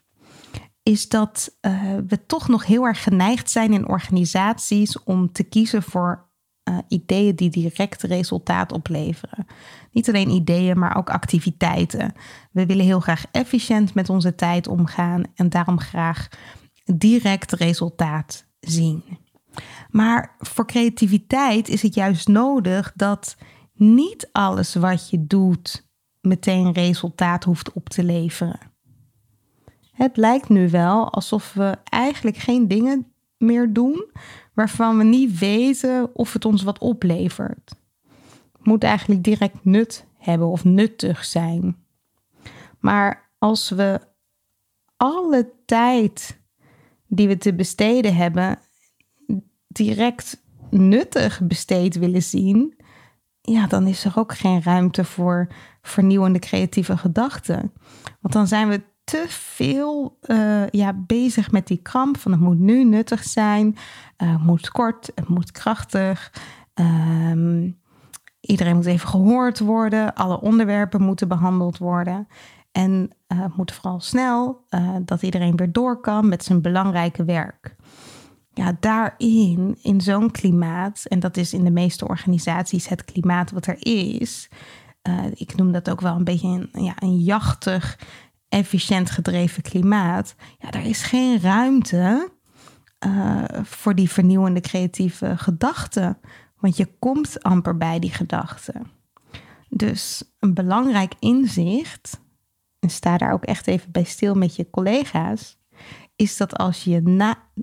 is 0.88 1.09
dat 1.09 1.57
uh, 1.61 1.97
we 2.07 2.26
toch 2.26 2.49
nog 2.49 2.66
heel 2.66 2.85
erg 2.85 3.02
geneigd 3.02 3.50
zijn 3.50 3.73
in 3.73 3.88
organisaties 3.88 5.02
om 5.02 5.33
te 5.33 5.42
kiezen 5.42 5.83
voor 5.83 6.28
uh, 6.68 6.78
ideeën 6.88 7.37
die 7.37 7.50
direct 7.50 8.02
resultaat 8.02 8.73
opleveren. 8.73 9.47
Niet 9.92 10.09
alleen 10.09 10.30
ideeën, 10.30 10.78
maar 10.78 10.97
ook 10.97 11.11
activiteiten. 11.11 12.12
We 12.52 12.66
willen 12.66 12.85
heel 12.85 13.00
graag 13.00 13.25
efficiënt 13.30 13.95
met 13.95 14.09
onze 14.09 14.35
tijd 14.35 14.66
omgaan 14.66 15.23
en 15.35 15.49
daarom 15.49 15.80
graag 15.80 16.28
direct 16.85 17.52
resultaat 17.52 18.47
zien. 18.61 19.04
Maar 19.90 20.37
voor 20.38 20.66
creativiteit 20.66 21.68
is 21.68 21.83
het 21.83 21.95
juist 21.95 22.28
nodig 22.28 22.92
dat 22.95 23.37
niet 23.75 24.28
alles 24.33 24.75
wat 24.75 25.11
je 25.11 25.26
doet 25.26 25.88
meteen 26.21 26.73
resultaat 26.73 27.45
hoeft 27.45 27.73
op 27.73 27.88
te 27.88 28.04
leveren. 28.04 28.67
Het 29.99 30.17
lijkt 30.17 30.49
nu 30.49 30.71
wel 30.71 31.12
alsof 31.12 31.52
we 31.52 31.78
eigenlijk 31.85 32.37
geen 32.37 32.69
dingen 32.69 33.12
meer 33.37 33.73
doen 33.73 34.11
waarvan 34.55 34.99
we 34.99 35.05
niet 35.05 35.38
weten 35.38 36.11
of 36.14 36.33
het 36.33 36.45
ons 36.45 36.62
wat 36.62 36.78
oplevert. 36.78 37.75
Het 38.52 38.67
moet 38.67 38.85
eigenlijk 38.85 39.23
direct 39.23 39.64
nut 39.64 40.07
hebben 40.17 40.49
of 40.49 40.64
nuttig 40.64 41.25
zijn. 41.25 41.76
Maar 42.81 43.31
als 43.38 43.71
we 43.71 44.00
alle 44.97 45.52
tijd 45.64 46.40
die 47.07 47.28
we 47.28 47.37
te 47.37 47.55
besteden 47.55 48.17
hebben 48.17 48.59
direct 49.69 50.43
nuttig 50.71 51.40
besteed 51.43 51.99
willen 51.99 52.23
zien, 52.23 52.76
ja, 53.40 53.67
dan 53.67 53.87
is 53.87 54.05
er 54.05 54.12
ook 54.17 54.35
geen 54.35 54.62
ruimte 54.62 55.05
voor 55.05 55.49
vernieuwende 55.83 56.38
creatieve 56.38 56.97
gedachten. 56.97 57.73
Want 58.21 58.35
dan 58.35 58.47
zijn 58.47 58.69
we 58.69 58.88
te 59.09 59.25
veel 59.29 60.19
uh, 60.27 60.67
ja, 60.67 60.93
bezig 61.07 61.50
met 61.50 61.67
die 61.67 61.83
kramp 61.83 62.19
van 62.19 62.33
het 62.33 62.41
moet 62.41 62.59
nu 62.59 62.85
nuttig 62.85 63.25
zijn, 63.25 63.67
uh, 64.23 64.33
het 64.33 64.43
moet 64.45 64.71
kort, 64.71 65.12
het 65.15 65.29
moet 65.29 65.50
krachtig. 65.50 66.33
Um, 66.75 67.81
iedereen 68.41 68.77
moet 68.77 68.87
even 68.87 69.09
gehoord 69.09 69.59
worden, 69.59 70.15
alle 70.15 70.41
onderwerpen 70.41 71.03
moeten 71.03 71.29
behandeld 71.29 71.79
worden. 71.79 72.29
En 72.73 73.11
uh, 73.29 73.43
het 73.43 73.57
moet 73.57 73.73
vooral 73.73 74.00
snel, 74.00 74.65
dat 75.05 75.23
iedereen 75.23 75.57
weer 75.57 75.73
door 75.73 76.00
kan 76.00 76.29
met 76.29 76.45
zijn 76.45 76.62
belangrijke 76.62 77.25
werk. 77.25 77.77
Ja, 78.53 78.77
daarin, 78.81 79.79
in 79.83 80.00
zo'n 80.00 80.31
klimaat, 80.31 81.05
en 81.05 81.21
dat 81.21 81.37
is 81.37 81.53
in 81.53 81.65
de 81.65 81.71
meeste 81.71 82.09
organisaties 82.09 82.88
het 82.88 83.05
klimaat 83.05 83.50
wat 83.50 83.67
er 83.67 83.77
is. 83.87 84.49
ik 85.35 85.57
noem 85.57 85.73
dat 85.73 85.91
ook 85.91 86.00
wel 86.00 86.17
een 86.17 86.25
beetje 86.25 86.49
een, 86.49 86.85
ja, 86.85 86.95
een 86.99 87.19
jachtig 87.19 87.99
efficiënt 88.49 89.11
gedreven 89.11 89.62
klimaat, 89.62 90.35
ja, 90.59 90.71
er 90.71 90.85
is 90.85 91.02
geen 91.02 91.40
ruimte 91.40 92.33
uh, 93.07 93.45
voor 93.62 93.95
die 93.95 94.11
vernieuwende 94.11 94.61
creatieve 94.61 95.37
gedachten. 95.37 96.19
Want 96.57 96.76
je 96.76 96.88
komt 96.99 97.43
amper 97.43 97.76
bij 97.76 97.99
die 97.99 98.12
gedachten. 98.12 98.87
Dus 99.69 100.23
een 100.38 100.55
belangrijk 100.55 101.12
inzicht, 101.19 102.21
en 102.78 102.90
sta 102.90 103.19
daar 103.19 103.33
ook 103.33 103.45
echt 103.45 103.67
even 103.67 103.90
bij 103.90 104.05
stil 104.05 104.35
met 104.35 104.57
je 104.57 104.71
collega's, 104.71 105.59
is 106.17 106.37
dat 106.37 106.57
als 106.57 106.85
je 106.85 107.00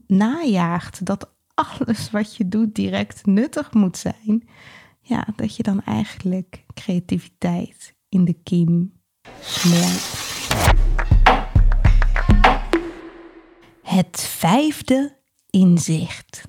najaagt 0.08 1.06
dat 1.06 1.34
alles 1.54 2.12
wat 2.12 2.36
je 2.36 2.48
doet 2.48 2.76
direct 2.76 3.26
nuttig 3.26 3.74
moet 3.74 3.98
zijn, 3.98 4.48
ja, 5.02 5.28
dat 5.36 5.56
je 5.56 5.64
dan 5.64 5.82
eigenlijk 5.82 6.66
creativiteit 6.74 7.96
in 8.10 8.26
de 8.26 8.34
kiem 8.44 8.94
smoort. 9.42 10.25
Het 13.82 14.22
vijfde 14.22 15.18
inzicht. 15.50 16.48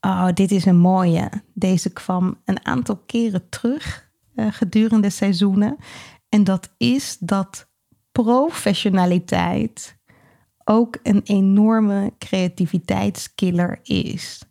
Oh, 0.00 0.28
dit 0.34 0.50
is 0.50 0.64
een 0.64 0.78
mooie. 0.78 1.30
Deze 1.54 1.92
kwam 1.92 2.40
een 2.44 2.66
aantal 2.66 2.96
keren 3.06 3.48
terug 3.48 4.10
uh, 4.34 4.46
gedurende 4.50 5.10
seizoenen. 5.10 5.76
En 6.28 6.44
dat 6.44 6.74
is 6.76 7.16
dat 7.20 7.68
professionaliteit 8.12 10.00
ook 10.64 10.98
een 11.02 11.20
enorme 11.24 12.12
creativiteitskiller 12.18 13.78
is. 13.82 14.42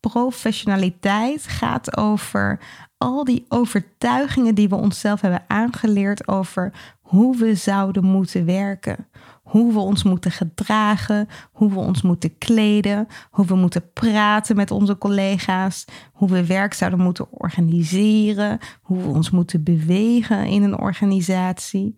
Professionaliteit 0.00 1.46
gaat 1.46 1.96
over 1.96 2.60
al 2.98 3.24
die 3.24 3.44
overtuigingen 3.48 4.54
die 4.54 4.68
we 4.68 4.74
onszelf 4.74 5.20
hebben 5.20 5.44
aangeleerd 5.46 6.28
over 6.28 6.93
hoe 7.04 7.36
we 7.36 7.54
zouden 7.54 8.04
moeten 8.04 8.44
werken, 8.44 9.08
hoe 9.42 9.72
we 9.72 9.78
ons 9.78 10.02
moeten 10.02 10.30
gedragen, 10.30 11.28
hoe 11.52 11.70
we 11.70 11.78
ons 11.78 12.02
moeten 12.02 12.38
kleden, 12.38 13.06
hoe 13.30 13.46
we 13.46 13.54
moeten 13.54 13.92
praten 13.92 14.56
met 14.56 14.70
onze 14.70 14.98
collega's, 14.98 15.84
hoe 16.12 16.28
we 16.28 16.46
werk 16.46 16.74
zouden 16.74 17.00
moeten 17.00 17.26
organiseren, 17.30 18.58
hoe 18.82 19.02
we 19.02 19.08
ons 19.08 19.30
moeten 19.30 19.62
bewegen 19.62 20.46
in 20.46 20.62
een 20.62 20.78
organisatie, 20.78 21.94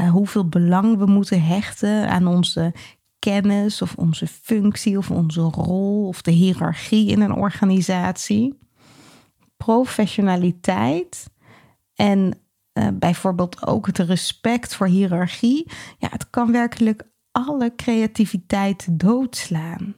uh, 0.00 0.10
hoeveel 0.10 0.48
belang 0.48 0.96
we 0.96 1.06
moeten 1.06 1.42
hechten 1.42 2.08
aan 2.08 2.26
onze 2.26 2.74
kennis 3.18 3.82
of 3.82 3.94
onze 3.94 4.26
functie 4.26 4.98
of 4.98 5.10
onze 5.10 5.40
rol 5.40 6.06
of 6.06 6.22
de 6.22 6.30
hiërarchie 6.30 7.10
in 7.10 7.20
een 7.20 7.34
organisatie. 7.34 8.58
Professionaliteit 9.56 11.30
en 11.94 12.39
uh, 12.74 12.88
bijvoorbeeld 12.92 13.66
ook 13.66 13.86
het 13.86 13.98
respect 13.98 14.74
voor 14.74 14.86
hiërarchie. 14.86 15.70
Ja, 15.98 16.08
het 16.10 16.30
kan 16.30 16.52
werkelijk 16.52 17.02
alle 17.32 17.74
creativiteit 17.76 19.00
doodslaan. 19.00 19.94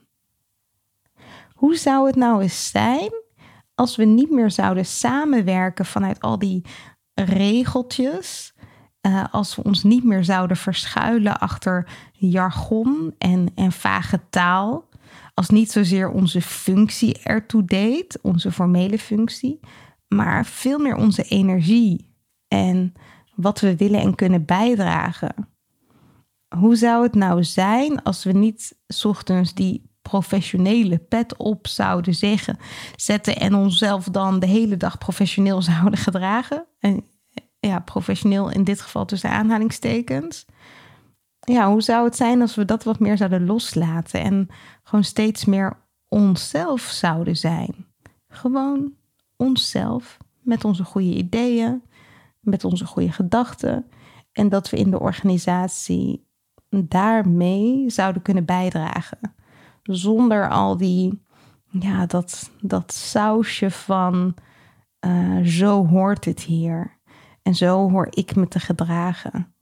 Hoe 1.53 1.75
zou 1.75 2.07
het 2.07 2.15
nou 2.15 2.41
eens 2.41 2.69
zijn 2.69 3.11
als 3.75 3.95
we 3.95 4.03
niet 4.03 4.31
meer 4.31 4.51
zouden 4.51 4.85
samenwerken 4.85 5.85
vanuit 5.85 6.19
al 6.19 6.39
die 6.39 6.65
regeltjes? 7.13 8.53
Uh, 9.01 9.23
als 9.31 9.55
we 9.55 9.63
ons 9.63 9.83
niet 9.83 10.03
meer 10.03 10.23
zouden 10.23 10.57
verschuilen 10.57 11.39
achter 11.39 11.89
jargon 12.11 13.15
en, 13.17 13.51
en 13.55 13.71
vage 13.71 14.19
taal. 14.29 14.89
Als 15.33 15.49
niet 15.49 15.71
zozeer 15.71 16.09
onze 16.09 16.41
functie 16.41 17.19
ertoe 17.23 17.65
deed, 17.65 18.19
onze 18.21 18.51
formele 18.51 18.99
functie, 18.99 19.59
maar 20.07 20.45
veel 20.45 20.79
meer 20.79 20.95
onze 20.95 21.23
energie 21.23 22.12
en 22.53 22.93
wat 23.35 23.59
we 23.59 23.75
willen 23.75 23.99
en 23.99 24.15
kunnen 24.15 24.45
bijdragen. 24.45 25.33
Hoe 26.57 26.75
zou 26.75 27.03
het 27.03 27.15
nou 27.15 27.43
zijn 27.43 28.03
als 28.03 28.23
we 28.23 28.31
niet 28.31 28.77
ochtends 29.03 29.53
die 29.53 29.91
professionele 30.01 30.97
pet 30.97 31.37
op 31.37 31.67
zouden 31.67 32.15
zeggen, 32.15 32.57
zetten 32.95 33.35
en 33.35 33.55
onszelf 33.55 34.05
dan 34.05 34.39
de 34.39 34.45
hele 34.45 34.77
dag 34.77 34.97
professioneel 34.97 35.61
zouden 35.71 35.99
gedragen? 35.99 36.65
En 36.79 37.05
ja, 37.59 37.79
professioneel 37.79 38.49
in 38.49 38.63
dit 38.63 38.81
geval 38.81 39.05
tussen 39.05 39.29
aanhalingstekens. 39.29 40.45
Ja, 41.39 41.69
hoe 41.71 41.81
zou 41.81 42.05
het 42.05 42.15
zijn 42.15 42.41
als 42.41 42.55
we 42.55 42.65
dat 42.65 42.83
wat 42.83 42.99
meer 42.99 43.17
zouden 43.17 43.45
loslaten 43.45 44.21
en 44.21 44.47
gewoon 44.83 45.03
steeds 45.03 45.45
meer 45.45 45.77
onszelf 46.07 46.81
zouden 46.81 47.37
zijn? 47.37 47.85
Gewoon 48.27 48.93
onszelf 49.35 50.17
met 50.41 50.63
onze 50.65 50.83
goede 50.83 51.15
ideeën, 51.15 51.83
met 52.43 52.63
onze 52.63 52.85
goede 52.85 53.11
gedachten. 53.11 53.85
En 54.31 54.49
dat 54.49 54.69
we 54.69 54.77
in 54.77 54.91
de 54.91 54.99
organisatie 54.99 56.27
daarmee 56.69 57.89
zouden 57.89 58.21
kunnen 58.21 58.45
bijdragen. 58.45 59.19
Zonder 59.83 60.49
al 60.49 60.77
die, 60.77 61.23
ja, 61.69 62.05
dat, 62.05 62.51
dat 62.61 62.93
sausje 62.93 63.71
van 63.71 64.35
uh, 65.05 65.45
zo 65.45 65.87
hoort 65.87 66.25
het 66.25 66.41
hier. 66.41 66.97
En 67.41 67.55
zo 67.55 67.89
hoor 67.89 68.07
ik 68.09 68.35
me 68.35 68.47
te 68.47 68.59
gedragen. 68.59 69.55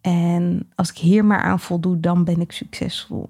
En 0.00 0.68
als 0.74 0.90
ik 0.90 0.96
hier 0.96 1.24
maar 1.24 1.42
aan 1.42 1.60
voldoe, 1.60 2.00
dan 2.00 2.24
ben 2.24 2.40
ik 2.40 2.52
succesvol. 2.52 3.26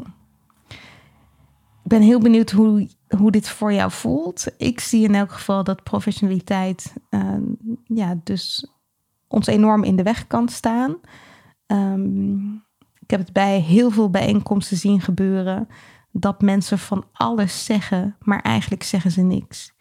Ik 1.83 1.97
ben 1.97 2.03
heel 2.03 2.21
benieuwd 2.21 2.51
hoe, 2.51 2.89
hoe 3.17 3.31
dit 3.31 3.49
voor 3.49 3.73
jou 3.73 3.91
voelt. 3.91 4.47
Ik 4.57 4.81
zie 4.81 5.05
in 5.05 5.15
elk 5.15 5.33
geval 5.33 5.65
dat 5.65 5.83
professionaliteit, 5.83 6.95
uh, 7.11 7.37
ja, 7.85 8.21
dus 8.25 8.71
ons 9.31 9.47
enorm 9.47 9.85
in 9.85 9.97
de 9.97 10.03
weg 10.03 10.27
kan 10.27 10.49
staan. 10.49 10.97
Um, 11.67 12.65
ik 12.99 13.11
heb 13.11 13.21
het 13.21 13.33
bij 13.33 13.59
heel 13.59 13.91
veel 13.91 14.11
bijeenkomsten 14.11 14.77
zien 14.77 15.01
gebeuren 15.01 15.69
dat 16.13 16.43
mensen 16.43 16.79
van 16.79 17.05
alles 17.13 17.65
zeggen, 17.65 18.17
maar 18.21 18.41
eigenlijk 18.41 18.83
zeggen 18.83 19.11
ze 19.11 19.21
niks. 19.23 19.75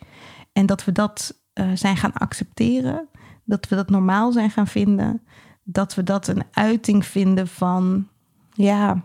En 0.54 0.66
dat 0.66 0.86
we 0.86 0.92
dat 0.92 1.42
uh, 1.54 1.72
zijn 1.74 1.98
gaan 1.98 2.14
accepteren, 2.14 3.10
dat 3.44 3.68
we 3.68 3.76
dat 3.76 3.90
normaal 3.90 4.32
zijn 4.32 4.50
gaan 4.50 4.68
vinden, 4.68 5.22
dat 5.64 5.96
we 5.96 6.04
dat 6.04 6.28
een 6.28 6.44
uiting 6.52 7.06
vinden 7.06 7.48
van, 7.48 8.08
ja, 8.52 9.04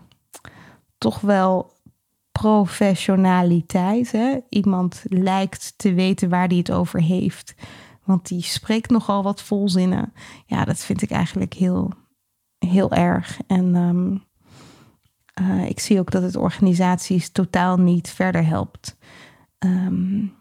toch 0.97 1.21
wel 1.21 1.73
professionaliteit. 2.31 4.11
Hè? 4.11 4.39
Iemand 4.49 5.03
lijkt 5.07 5.73
te 5.77 5.93
weten 5.93 6.29
waar 6.29 6.47
hij 6.47 6.57
het 6.57 6.71
over 6.71 7.01
heeft. 7.01 7.55
Want 8.05 8.27
die 8.27 8.41
spreekt 8.41 8.89
nogal 8.89 9.23
wat 9.23 9.41
volzinnen. 9.41 10.13
Ja, 10.45 10.65
dat 10.65 10.77
vind 10.77 11.01
ik 11.01 11.11
eigenlijk 11.11 11.53
heel, 11.53 11.91
heel 12.57 12.91
erg. 12.91 13.39
En 13.47 13.75
um, 13.75 14.23
uh, 15.41 15.65
ik 15.65 15.79
zie 15.79 15.99
ook 15.99 16.11
dat 16.11 16.21
het 16.21 16.35
organisaties 16.35 17.29
totaal 17.29 17.77
niet 17.77 18.09
verder 18.09 18.45
helpt. 18.45 18.97
Um, 19.59 20.33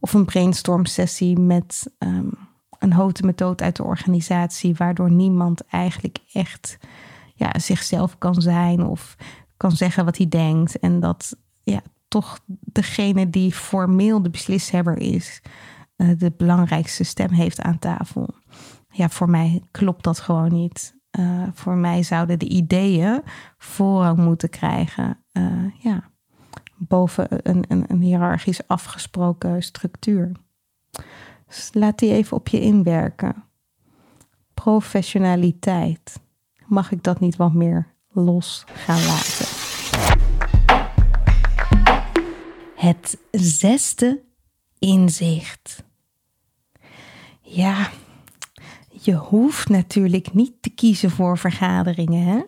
of 0.00 0.12
een 0.12 0.24
brainstorm 0.24 0.84
sessie 0.84 1.38
met 1.38 1.94
um, 1.98 2.30
een 2.78 2.92
houten 2.92 3.26
methode 3.26 3.64
uit 3.64 3.76
de 3.76 3.84
organisatie, 3.84 4.74
waardoor 4.74 5.10
niemand 5.10 5.66
eigenlijk 5.66 6.18
echt 6.32 6.78
ja, 7.34 7.58
zichzelf 7.58 8.18
kan 8.18 8.42
zijn 8.42 8.82
of 8.82 9.16
kan 9.56 9.72
zeggen 9.72 10.04
wat 10.04 10.16
hij 10.16 10.28
denkt. 10.28 10.78
En 10.78 11.00
dat 11.00 11.36
ja, 11.62 11.80
toch 12.08 12.38
degene 12.48 13.30
die 13.30 13.52
formeel 13.52 14.22
de 14.22 14.30
beslishebber 14.30 14.98
is, 14.98 15.42
de 15.96 16.32
belangrijkste 16.36 17.04
stem 17.04 17.30
heeft 17.30 17.60
aan 17.60 17.78
tafel. 17.78 18.34
Ja, 18.88 19.08
voor 19.08 19.30
mij 19.30 19.62
klopt 19.70 20.04
dat 20.04 20.18
gewoon 20.18 20.52
niet. 20.52 20.94
Uh, 21.18 21.42
voor 21.52 21.76
mij 21.76 22.02
zouden 22.02 22.38
de 22.38 22.48
ideeën 22.48 23.22
voorrang 23.58 24.18
moeten 24.18 24.50
krijgen. 24.50 25.24
Uh, 25.32 25.64
ja, 25.78 26.10
boven 26.76 27.26
een, 27.50 27.64
een, 27.68 27.84
een 27.88 28.00
hiërarchisch 28.00 28.66
afgesproken 28.68 29.62
structuur. 29.62 30.32
Dus 31.46 31.70
laat 31.72 31.98
die 31.98 32.12
even 32.12 32.36
op 32.36 32.48
je 32.48 32.60
inwerken. 32.60 33.44
Professionaliteit. 34.54 36.20
Mag 36.66 36.90
ik 36.90 37.02
dat 37.02 37.20
niet 37.20 37.36
wat 37.36 37.52
meer 37.52 37.94
los 38.08 38.64
gaan 38.66 39.04
laten? 39.04 39.46
Het 42.76 43.18
zesde 43.30 44.22
inzicht. 44.78 45.84
Ja, 47.48 47.90
je 48.90 49.14
hoeft 49.14 49.68
natuurlijk 49.68 50.34
niet 50.34 50.62
te 50.62 50.70
kiezen 50.70 51.10
voor 51.10 51.38
vergaderingen. 51.38 52.26
Hè? 52.26 52.42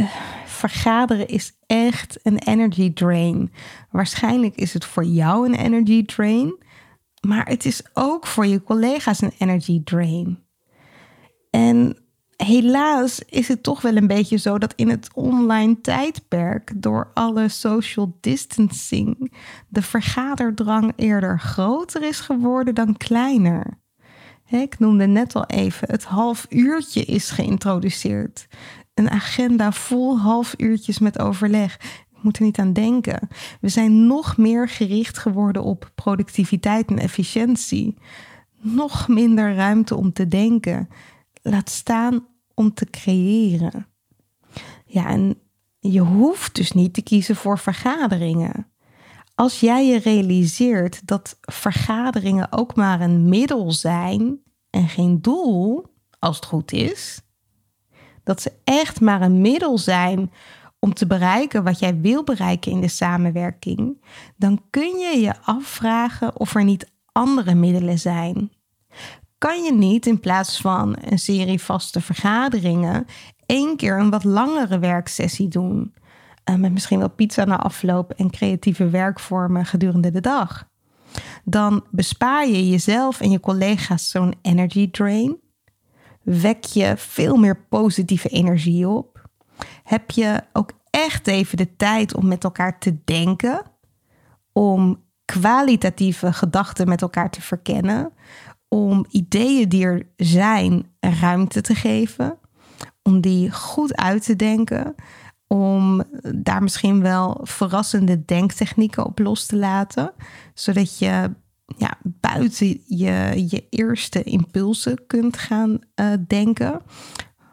Uh, 0.00 0.10
vergaderen 0.46 1.28
is 1.28 1.58
echt 1.66 2.18
een 2.22 2.38
energy 2.38 2.92
drain. 2.92 3.52
Waarschijnlijk 3.90 4.56
is 4.56 4.72
het 4.72 4.84
voor 4.84 5.04
jou 5.04 5.46
een 5.46 5.54
energy 5.54 6.04
drain, 6.04 6.58
maar 7.26 7.46
het 7.46 7.64
is 7.64 7.82
ook 7.94 8.26
voor 8.26 8.46
je 8.46 8.62
collega's 8.62 9.20
een 9.20 9.34
energy 9.38 9.82
drain. 9.84 10.44
En 11.50 12.05
helaas 12.36 13.20
is 13.20 13.48
het 13.48 13.62
toch 13.62 13.80
wel 13.80 13.96
een 13.96 14.06
beetje 14.06 14.36
zo 14.36 14.58
dat 14.58 14.72
in 14.76 14.88
het 14.88 15.08
online 15.14 15.80
tijdperk, 15.80 16.72
door 16.76 17.10
alle 17.14 17.48
social 17.48 18.16
distancing, 18.20 19.32
de 19.68 19.82
vergaderdrang 19.82 20.92
eerder 20.96 21.40
groter 21.40 22.02
is 22.02 22.20
geworden 22.20 22.74
dan 22.74 22.96
kleiner. 22.96 23.78
Ik 24.48 24.78
noemde 24.78 25.06
net 25.06 25.34
al 25.34 25.46
even, 25.46 25.90
het 25.90 26.04
half 26.04 26.46
uurtje 26.48 27.04
is 27.04 27.30
geïntroduceerd. 27.30 28.46
Een 28.94 29.10
agenda 29.10 29.72
vol 29.72 30.18
half 30.18 30.54
uurtjes 30.56 30.98
met 30.98 31.18
overleg. 31.18 31.74
Ik 32.10 32.22
moet 32.22 32.36
er 32.36 32.44
niet 32.44 32.58
aan 32.58 32.72
denken. 32.72 33.28
We 33.60 33.68
zijn 33.68 34.06
nog 34.06 34.36
meer 34.36 34.68
gericht 34.68 35.18
geworden 35.18 35.62
op 35.62 35.90
productiviteit 35.94 36.90
en 36.90 36.98
efficiëntie. 36.98 37.98
Nog 38.60 39.08
minder 39.08 39.54
ruimte 39.54 39.96
om 39.96 40.12
te 40.12 40.28
denken. 40.28 40.88
Laat 41.48 41.70
staan 41.70 42.26
om 42.54 42.74
te 42.74 42.84
creëren. 42.84 43.86
Ja, 44.86 45.06
en 45.08 45.40
je 45.78 46.00
hoeft 46.00 46.54
dus 46.54 46.72
niet 46.72 46.94
te 46.94 47.02
kiezen 47.02 47.36
voor 47.36 47.58
vergaderingen. 47.58 48.70
als 49.34 49.60
jij 49.60 49.86
je 49.86 49.98
realiseert 49.98 51.06
dat 51.06 51.38
vergaderingen 51.40 52.52
ook 52.52 52.74
maar 52.74 53.00
een 53.00 53.28
middel 53.28 53.72
zijn 53.72 54.38
en 54.70 54.88
geen 54.88 55.22
doel, 55.22 55.86
als 56.18 56.36
het 56.36 56.44
goed 56.44 56.72
is, 56.72 57.20
dat 58.24 58.40
ze 58.40 58.52
echt 58.64 59.00
maar 59.00 59.22
een 59.22 59.40
middel 59.40 59.78
zijn 59.78 60.32
om 60.78 60.94
te 60.94 61.06
bereiken 61.06 61.64
wat 61.64 61.78
jij 61.78 62.00
wil 62.00 62.24
bereiken 62.24 62.72
in 62.72 62.80
de 62.80 62.88
samenwerking, 62.88 64.04
dan 64.36 64.62
kun 64.70 64.98
je 64.98 65.18
je 65.20 65.40
afvragen 65.42 66.40
of 66.40 66.54
er 66.54 66.64
niet 66.64 66.90
andere 67.12 67.54
middelen 67.54 67.98
zijn. 67.98 68.50
Kan 69.38 69.62
je 69.62 69.72
niet 69.72 70.06
in 70.06 70.20
plaats 70.20 70.60
van 70.60 70.96
een 71.00 71.18
serie 71.18 71.60
vaste 71.60 72.00
vergaderingen 72.00 73.06
één 73.46 73.76
keer 73.76 73.98
een 73.98 74.10
wat 74.10 74.24
langere 74.24 74.78
werksessie 74.78 75.48
doen? 75.48 75.94
Uh, 76.50 76.56
met 76.56 76.72
misschien 76.72 76.98
wel 76.98 77.10
pizza 77.10 77.44
na 77.44 77.56
afloop 77.56 78.10
en 78.12 78.30
creatieve 78.30 78.90
werkvormen 78.90 79.66
gedurende 79.66 80.10
de 80.10 80.20
dag. 80.20 80.68
Dan 81.44 81.84
bespaar 81.90 82.46
je 82.46 82.68
jezelf 82.68 83.20
en 83.20 83.30
je 83.30 83.40
collega's 83.40 84.10
zo'n 84.10 84.34
energy 84.42 84.90
drain. 84.90 85.40
Wek 86.22 86.64
je 86.64 86.94
veel 86.96 87.36
meer 87.36 87.66
positieve 87.68 88.28
energie 88.28 88.88
op. 88.88 89.28
Heb 89.82 90.10
je 90.10 90.42
ook 90.52 90.72
echt 90.90 91.26
even 91.26 91.56
de 91.56 91.76
tijd 91.76 92.14
om 92.14 92.26
met 92.26 92.44
elkaar 92.44 92.78
te 92.78 92.98
denken, 93.04 93.62
om 94.52 95.04
kwalitatieve 95.24 96.32
gedachten 96.32 96.88
met 96.88 97.02
elkaar 97.02 97.30
te 97.30 97.42
verkennen, 97.42 98.12
om 98.68 99.06
ideeën 99.10 99.68
die 99.68 99.84
er 99.84 100.06
zijn 100.16 100.86
ruimte 101.00 101.60
te 101.60 101.74
geven, 101.74 102.38
om 103.02 103.20
die 103.20 103.50
goed 103.50 103.96
uit 103.96 104.24
te 104.24 104.36
denken, 104.36 104.94
om 105.46 106.02
daar 106.36 106.62
misschien 106.62 107.00
wel 107.02 107.40
verrassende 107.42 108.24
denktechnieken 108.24 109.04
op 109.04 109.18
los 109.18 109.46
te 109.46 109.56
laten, 109.56 110.12
zodat 110.54 110.98
je 110.98 111.30
ja, 111.76 111.98
buiten 112.04 112.80
je, 112.86 113.44
je 113.48 113.66
eerste 113.70 114.22
impulsen 114.22 115.06
kunt 115.06 115.36
gaan 115.36 115.78
uh, 116.00 116.12
denken. 116.26 116.80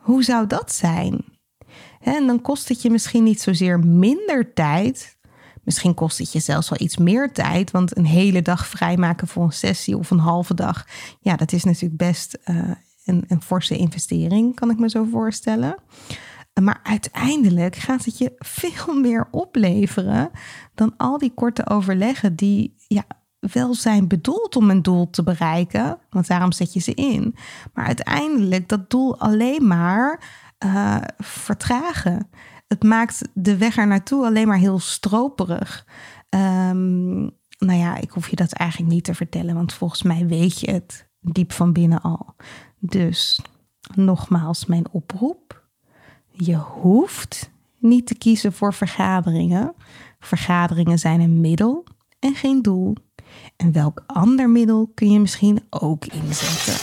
Hoe 0.02 0.24
zou 0.24 0.48
dat 0.48 0.74
zijn? 0.74 1.26
En 2.00 2.28
dan 2.28 2.42
kost 2.42 2.70
het 2.70 2.82
je 2.82 2.90
misschien 2.90 3.24
niet 3.24 3.42
zozeer 3.42 3.80
minder 3.80 4.54
tijd. 4.54 5.18
Misschien 5.64 5.94
kost 5.94 6.18
het 6.18 6.32
je 6.32 6.40
zelfs 6.40 6.70
wel 6.70 6.82
iets 6.82 6.98
meer 6.98 7.32
tijd. 7.32 7.72
Want 7.72 7.98
een 7.98 8.06
hele 8.06 8.42
dag 8.42 8.68
vrijmaken 8.68 9.28
voor 9.28 9.44
een 9.44 9.52
sessie 9.52 9.98
of 9.98 10.12
een 10.12 10.20
halve 10.20 10.54
dag. 10.54 10.88
Ja, 11.20 11.36
dat 11.36 11.52
is 11.52 11.64
natuurlijk 11.64 11.98
best 11.98 12.38
uh, 12.46 12.72
een, 13.06 13.24
een 13.28 13.42
forse 13.42 13.78
investering, 13.78 14.56
kan 14.56 14.70
ik 14.70 14.80
me 14.80 14.90
zo 14.90 15.08
voorstellen. 15.12 15.76
Maar 16.62 16.80
uiteindelijk 16.84 17.76
gaat 17.76 18.06
het 18.06 18.18
je 18.18 18.34
veel 18.58 18.94
meer 18.94 19.28
opleveren 19.32 20.32
dan 20.76 20.94
al 20.98 21.18
die 21.18 21.34
korte 21.34 21.70
overleggen 21.70 22.36
die 22.36 22.76
ja, 22.88 23.04
wel 23.40 23.74
zijn 23.74 24.08
bedoeld 24.08 24.56
om 24.56 24.70
een 24.70 24.82
doel 24.82 25.10
te 25.10 25.24
bereiken. 25.24 25.98
Want 26.10 26.28
daarom 26.28 26.52
zet 26.52 26.74
je 26.74 26.80
ze 26.80 26.94
in. 26.94 27.36
Maar 27.74 27.86
uiteindelijk 27.86 28.70
dat 28.70 28.90
doel 28.90 29.20
alleen 29.20 29.68
maar 29.68 30.24
uh, 30.66 30.98
vertragen. 31.18 32.30
Het 32.74 32.84
maakt 32.84 33.22
de 33.34 33.58
weg 33.58 33.78
er 33.78 33.88
naartoe 33.88 34.26
alleen 34.26 34.48
maar 34.48 34.58
heel 34.58 34.80
stroperig. 34.80 35.86
Um, 36.30 37.32
nou 37.58 37.80
ja, 37.80 37.98
ik 37.98 38.12
hoef 38.12 38.30
je 38.30 38.36
dat 38.36 38.52
eigenlijk 38.52 38.92
niet 38.92 39.04
te 39.04 39.16
vertellen, 39.16 39.56
want 39.56 39.74
volgens 39.74 40.04
mij 40.04 40.28
weet 40.28 40.60
je 40.60 40.72
het 40.72 41.08
diep 41.20 41.52
van 41.52 41.74
binnen 41.74 42.02
al. 42.02 42.36
Dus 42.80 43.42
nogmaals, 43.96 44.66
mijn 44.66 44.86
oproep. 44.92 45.64
Je 46.32 46.56
hoeft 46.56 47.52
niet 47.80 48.08
te 48.08 48.16
kiezen 48.16 48.54
voor 48.54 48.74
vergaderingen. 48.74 49.74
Vergaderingen 50.20 51.00
zijn 51.00 51.22
een 51.22 51.42
middel 51.42 51.84
en 52.20 52.36
geen 52.36 52.62
doel. 52.62 52.96
En 53.56 53.72
welk 53.72 54.04
ander 54.06 54.50
middel 54.50 54.92
kun 54.94 55.12
je 55.12 55.20
misschien 55.20 55.60
ook 55.70 56.06
inzetten? 56.06 56.74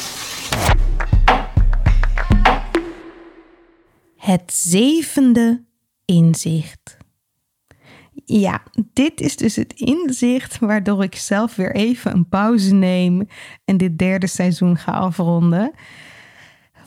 Het 4.16 4.52
zevende 4.52 5.68
inzicht. 6.10 6.96
Ja, 8.24 8.62
dit 8.92 9.20
is 9.20 9.36
dus 9.36 9.56
het 9.56 9.72
inzicht 9.72 10.58
waardoor 10.58 11.02
ik 11.02 11.14
zelf 11.14 11.56
weer 11.56 11.74
even 11.74 12.12
een 12.12 12.28
pauze 12.28 12.74
neem 12.74 13.28
en 13.64 13.76
dit 13.76 13.98
derde 13.98 14.26
seizoen 14.26 14.76
ga 14.76 14.92
afronden. 14.92 15.72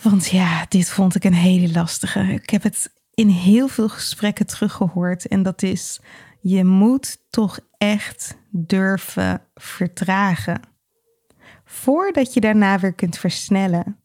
Want 0.01 0.29
ja, 0.29 0.65
dit 0.69 0.89
vond 0.89 1.15
ik 1.15 1.23
een 1.23 1.33
hele 1.33 1.71
lastige. 1.71 2.19
Ik 2.19 2.49
heb 2.49 2.63
het 2.63 2.93
in 3.13 3.27
heel 3.27 3.67
veel 3.67 3.89
gesprekken 3.89 4.45
teruggehoord 4.45 5.27
en 5.27 5.43
dat 5.43 5.61
is: 5.61 5.99
je 6.41 6.65
moet 6.65 7.17
toch 7.29 7.59
echt 7.77 8.37
durven 8.51 9.41
vertragen. 9.55 10.61
Voordat 11.65 12.33
je 12.33 12.39
daarna 12.39 12.79
weer 12.79 12.93
kunt 12.93 13.17
versnellen 13.17 13.97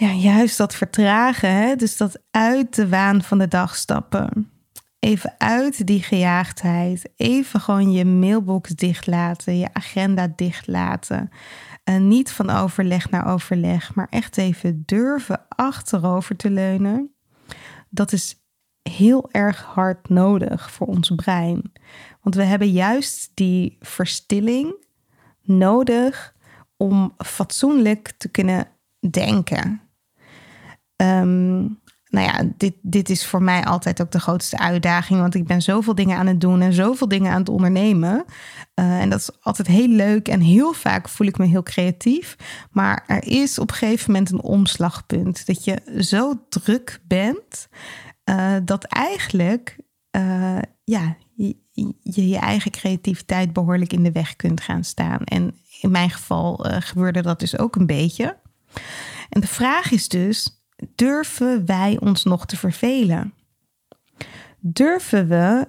ja, 0.00 0.12
juist 0.12 0.56
dat 0.56 0.74
vertragen, 0.74 1.54
hè? 1.54 1.76
dus 1.76 1.96
dat 1.96 2.20
uit 2.30 2.74
de 2.74 2.88
waan 2.88 3.22
van 3.22 3.38
de 3.38 3.48
dag 3.48 3.76
stappen. 3.76 4.50
Even 4.98 5.34
uit 5.38 5.86
die 5.86 6.02
gejaagdheid. 6.02 7.10
Even 7.16 7.60
gewoon 7.60 7.92
je 7.92 8.04
mailbox 8.04 8.70
dichtlaten, 8.70 9.58
je 9.58 9.68
agenda 9.72 10.32
dichtlaten. 10.36 11.30
En 11.84 12.08
niet 12.08 12.32
van 12.32 12.50
overleg 12.50 13.10
naar 13.10 13.26
overleg, 13.26 13.94
maar 13.94 14.06
echt 14.10 14.36
even 14.36 14.82
durven 14.86 15.46
achterover 15.48 16.36
te 16.36 16.50
leunen. 16.50 17.14
Dat 17.88 18.12
is 18.12 18.36
heel 18.82 19.28
erg 19.30 19.62
hard 19.62 20.08
nodig 20.08 20.70
voor 20.70 20.86
ons 20.86 21.12
brein. 21.14 21.72
Want 22.20 22.34
we 22.34 22.42
hebben 22.42 22.70
juist 22.70 23.30
die 23.34 23.76
verstilling 23.80 24.74
nodig 25.42 26.34
om 26.76 27.14
fatsoenlijk 27.18 28.12
te 28.18 28.28
kunnen 28.28 28.68
denken. 29.10 29.89
Um, 31.00 31.80
nou 32.10 32.26
ja, 32.26 32.52
dit, 32.56 32.74
dit 32.82 33.10
is 33.10 33.26
voor 33.26 33.42
mij 33.42 33.64
altijd 33.64 34.02
ook 34.02 34.10
de 34.10 34.20
grootste 34.20 34.58
uitdaging. 34.58 35.20
Want 35.20 35.34
ik 35.34 35.46
ben 35.46 35.62
zoveel 35.62 35.94
dingen 35.94 36.16
aan 36.16 36.26
het 36.26 36.40
doen 36.40 36.60
en 36.60 36.72
zoveel 36.72 37.08
dingen 37.08 37.32
aan 37.32 37.38
het 37.38 37.48
ondernemen. 37.48 38.24
Uh, 38.74 39.00
en 39.00 39.10
dat 39.10 39.18
is 39.18 39.30
altijd 39.40 39.68
heel 39.68 39.88
leuk 39.88 40.28
en 40.28 40.40
heel 40.40 40.72
vaak 40.72 41.08
voel 41.08 41.26
ik 41.26 41.38
me 41.38 41.46
heel 41.46 41.62
creatief. 41.62 42.36
Maar 42.70 43.04
er 43.06 43.26
is 43.26 43.58
op 43.58 43.70
een 43.70 43.76
gegeven 43.76 44.12
moment 44.12 44.30
een 44.30 44.42
omslagpunt. 44.42 45.46
Dat 45.46 45.64
je 45.64 45.98
zo 45.98 46.46
druk 46.48 47.00
bent 47.06 47.68
uh, 48.24 48.56
dat 48.64 48.84
eigenlijk 48.84 49.76
uh, 50.16 50.58
ja, 50.84 51.16
je, 51.34 51.56
je, 52.02 52.28
je 52.28 52.38
eigen 52.38 52.70
creativiteit 52.70 53.52
behoorlijk 53.52 53.92
in 53.92 54.02
de 54.02 54.12
weg 54.12 54.36
kunt 54.36 54.60
gaan 54.60 54.84
staan. 54.84 55.24
En 55.24 55.54
in 55.80 55.90
mijn 55.90 56.10
geval 56.10 56.66
gebeurde 56.68 57.22
dat 57.22 57.40
dus 57.40 57.58
ook 57.58 57.76
een 57.76 57.86
beetje. 57.86 58.36
En 59.28 59.40
de 59.40 59.46
vraag 59.46 59.90
is 59.90 60.08
dus 60.08 60.59
durven 60.94 61.66
wij 61.66 61.98
ons 62.00 62.24
nog 62.24 62.46
te 62.46 62.56
vervelen? 62.56 63.34
Durven 64.58 65.28
we 65.28 65.68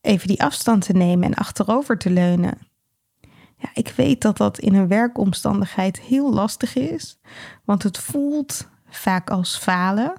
even 0.00 0.28
die 0.28 0.42
afstand 0.42 0.84
te 0.84 0.92
nemen 0.92 1.24
en 1.24 1.34
achterover 1.34 1.98
te 1.98 2.10
leunen? 2.10 2.58
Ja, 3.56 3.70
ik 3.74 3.92
weet 3.96 4.20
dat 4.20 4.36
dat 4.36 4.58
in 4.58 4.74
een 4.74 4.88
werkomstandigheid 4.88 6.00
heel 6.00 6.32
lastig 6.32 6.74
is, 6.74 7.18
want 7.64 7.82
het 7.82 7.98
voelt 7.98 8.68
vaak 8.88 9.30
als 9.30 9.58
falen. 9.58 10.12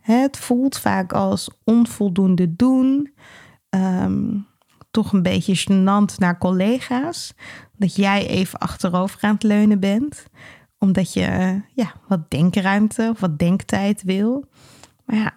Het 0.00 0.38
voelt 0.38 0.78
vaak 0.78 1.12
als 1.12 1.50
onvoldoende 1.64 2.56
doen. 2.56 3.14
Ehm, 3.68 4.38
toch 4.90 5.12
een 5.12 5.22
beetje 5.22 5.56
gênant 5.56 6.18
naar 6.18 6.38
collega's. 6.38 7.34
Dat 7.76 7.96
jij 7.96 8.26
even 8.26 8.58
achterover 8.58 9.22
aan 9.22 9.34
het 9.34 9.42
leunen 9.42 9.80
bent 9.80 10.26
omdat 10.82 11.12
je 11.12 11.60
ja, 11.74 11.92
wat 12.08 12.30
denkruimte 12.30 13.08
of 13.10 13.20
wat 13.20 13.38
denktijd 13.38 14.02
wil. 14.02 14.44
Maar 15.04 15.16
ja, 15.16 15.34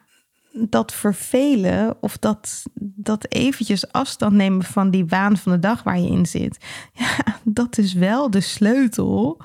dat 0.67 0.93
vervelen 0.93 1.97
of 2.01 2.17
dat, 2.17 2.63
dat 2.79 3.31
eventjes 3.31 3.91
afstand 3.91 4.33
nemen 4.33 4.63
van 4.63 4.89
die 4.89 5.05
waan 5.05 5.37
van 5.37 5.51
de 5.51 5.59
dag 5.59 5.83
waar 5.83 5.99
je 5.99 6.09
in 6.09 6.25
zit. 6.25 6.57
Ja, 6.93 7.39
dat 7.43 7.77
is 7.77 7.93
wel 7.93 8.29
de 8.29 8.41
sleutel 8.41 9.41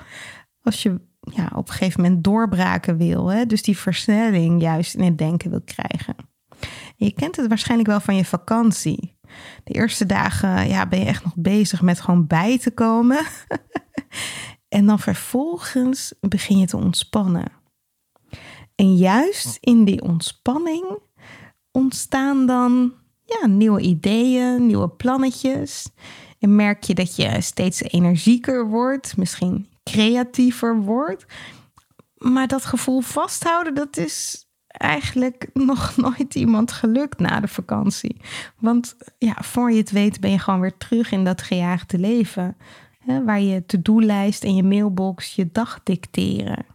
als 0.61 0.83
je 0.83 0.99
ja, 1.19 1.51
op 1.55 1.67
een 1.67 1.73
gegeven 1.73 2.01
moment 2.01 2.23
doorbraken 2.23 2.97
wil. 2.97 3.27
Hè? 3.27 3.45
Dus 3.45 3.61
die 3.61 3.77
versnelling 3.77 4.61
juist 4.61 4.95
in 4.95 5.03
het 5.03 5.17
denken 5.17 5.49
wil 5.49 5.61
krijgen. 5.61 6.15
je 6.95 7.11
kent 7.11 7.35
het 7.35 7.47
waarschijnlijk 7.47 7.89
wel 7.89 7.99
van 7.99 8.15
je 8.15 8.25
vakantie. 8.25 9.19
De 9.63 9.73
eerste 9.73 10.05
dagen 10.05 10.67
ja, 10.67 10.87
ben 10.87 10.99
je 10.99 11.05
echt 11.05 11.23
nog 11.23 11.35
bezig 11.35 11.81
met 11.81 12.01
gewoon 12.01 12.27
bij 12.27 12.59
te 12.59 12.71
komen. 12.71 13.25
En 14.71 14.85
dan 14.85 14.99
vervolgens 14.99 16.13
begin 16.19 16.57
je 16.57 16.65
te 16.65 16.77
ontspannen. 16.77 17.51
En 18.75 18.95
juist 18.95 19.57
in 19.59 19.85
die 19.85 20.01
ontspanning 20.01 20.99
ontstaan 21.71 22.45
dan 22.45 22.93
ja, 23.23 23.47
nieuwe 23.47 23.81
ideeën, 23.81 24.65
nieuwe 24.65 24.89
plannetjes. 24.89 25.89
En 26.39 26.55
merk 26.55 26.83
je 26.83 26.93
dat 26.93 27.15
je 27.15 27.41
steeds 27.41 27.81
energieker 27.81 28.67
wordt, 28.67 29.17
misschien 29.17 29.67
creatiever 29.83 30.77
wordt. 30.77 31.25
Maar 32.17 32.47
dat 32.47 32.65
gevoel 32.65 33.01
vasthouden, 33.01 33.73
dat 33.73 33.97
is 33.97 34.45
eigenlijk 34.67 35.49
nog 35.71 35.97
nooit 35.97 36.35
iemand 36.35 36.71
gelukt 36.71 37.19
na 37.19 37.39
de 37.39 37.47
vakantie. 37.47 38.21
Want 38.59 38.95
ja, 39.17 39.35
voor 39.39 39.71
je 39.71 39.77
het 39.77 39.91
weet 39.91 40.19
ben 40.19 40.31
je 40.31 40.39
gewoon 40.39 40.59
weer 40.59 40.77
terug 40.77 41.11
in 41.11 41.23
dat 41.23 41.41
gejaagde 41.41 41.97
leven. 41.99 42.57
Waar 43.05 43.41
je 43.41 43.65
to-do-lijst 43.65 44.43
en 44.43 44.55
je 44.55 44.63
mailbox 44.63 45.35
je 45.35 45.49
dag 45.51 45.79
dicteren. 45.83 46.65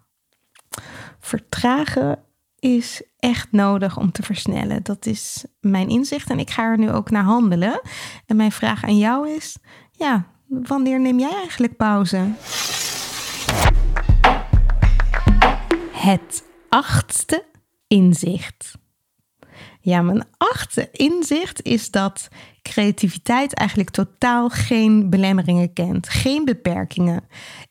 Vertragen 1.19 2.19
is 2.59 3.03
echt 3.19 3.53
nodig 3.53 3.99
om 3.99 4.13
te 4.13 4.23
versnellen. 4.23 4.83
Dat 4.83 5.07
is 5.07 5.45
mijn 5.61 5.89
inzicht 5.89 6.31
en 6.31 6.39
ik 6.39 6.51
ga 6.51 6.63
er 6.63 6.79
nu 6.79 6.91
ook 6.91 7.11
naar 7.11 7.23
handelen. 7.23 7.81
En 8.27 8.37
mijn 8.37 8.53
vraag 8.53 8.85
aan 8.85 8.99
jou 8.99 9.31
is: 9.31 9.59
ja, 9.91 10.27
wanneer 10.47 11.01
neem 11.01 11.19
jij 11.19 11.35
eigenlijk 11.35 11.77
pauze? 11.77 12.31
Het 15.93 16.45
achtste 16.69 17.45
inzicht. 17.87 18.79
Ja, 19.87 20.03
mijn 20.03 20.25
achtste 20.37 20.89
inzicht 20.93 21.63
is 21.63 21.91
dat 21.91 22.29
creativiteit 22.63 23.55
eigenlijk 23.55 23.91
totaal 23.91 24.49
geen 24.49 25.11
belemmeringen 25.11 25.73
kent, 25.73 26.09
geen 26.09 26.45
beperkingen. 26.45 27.25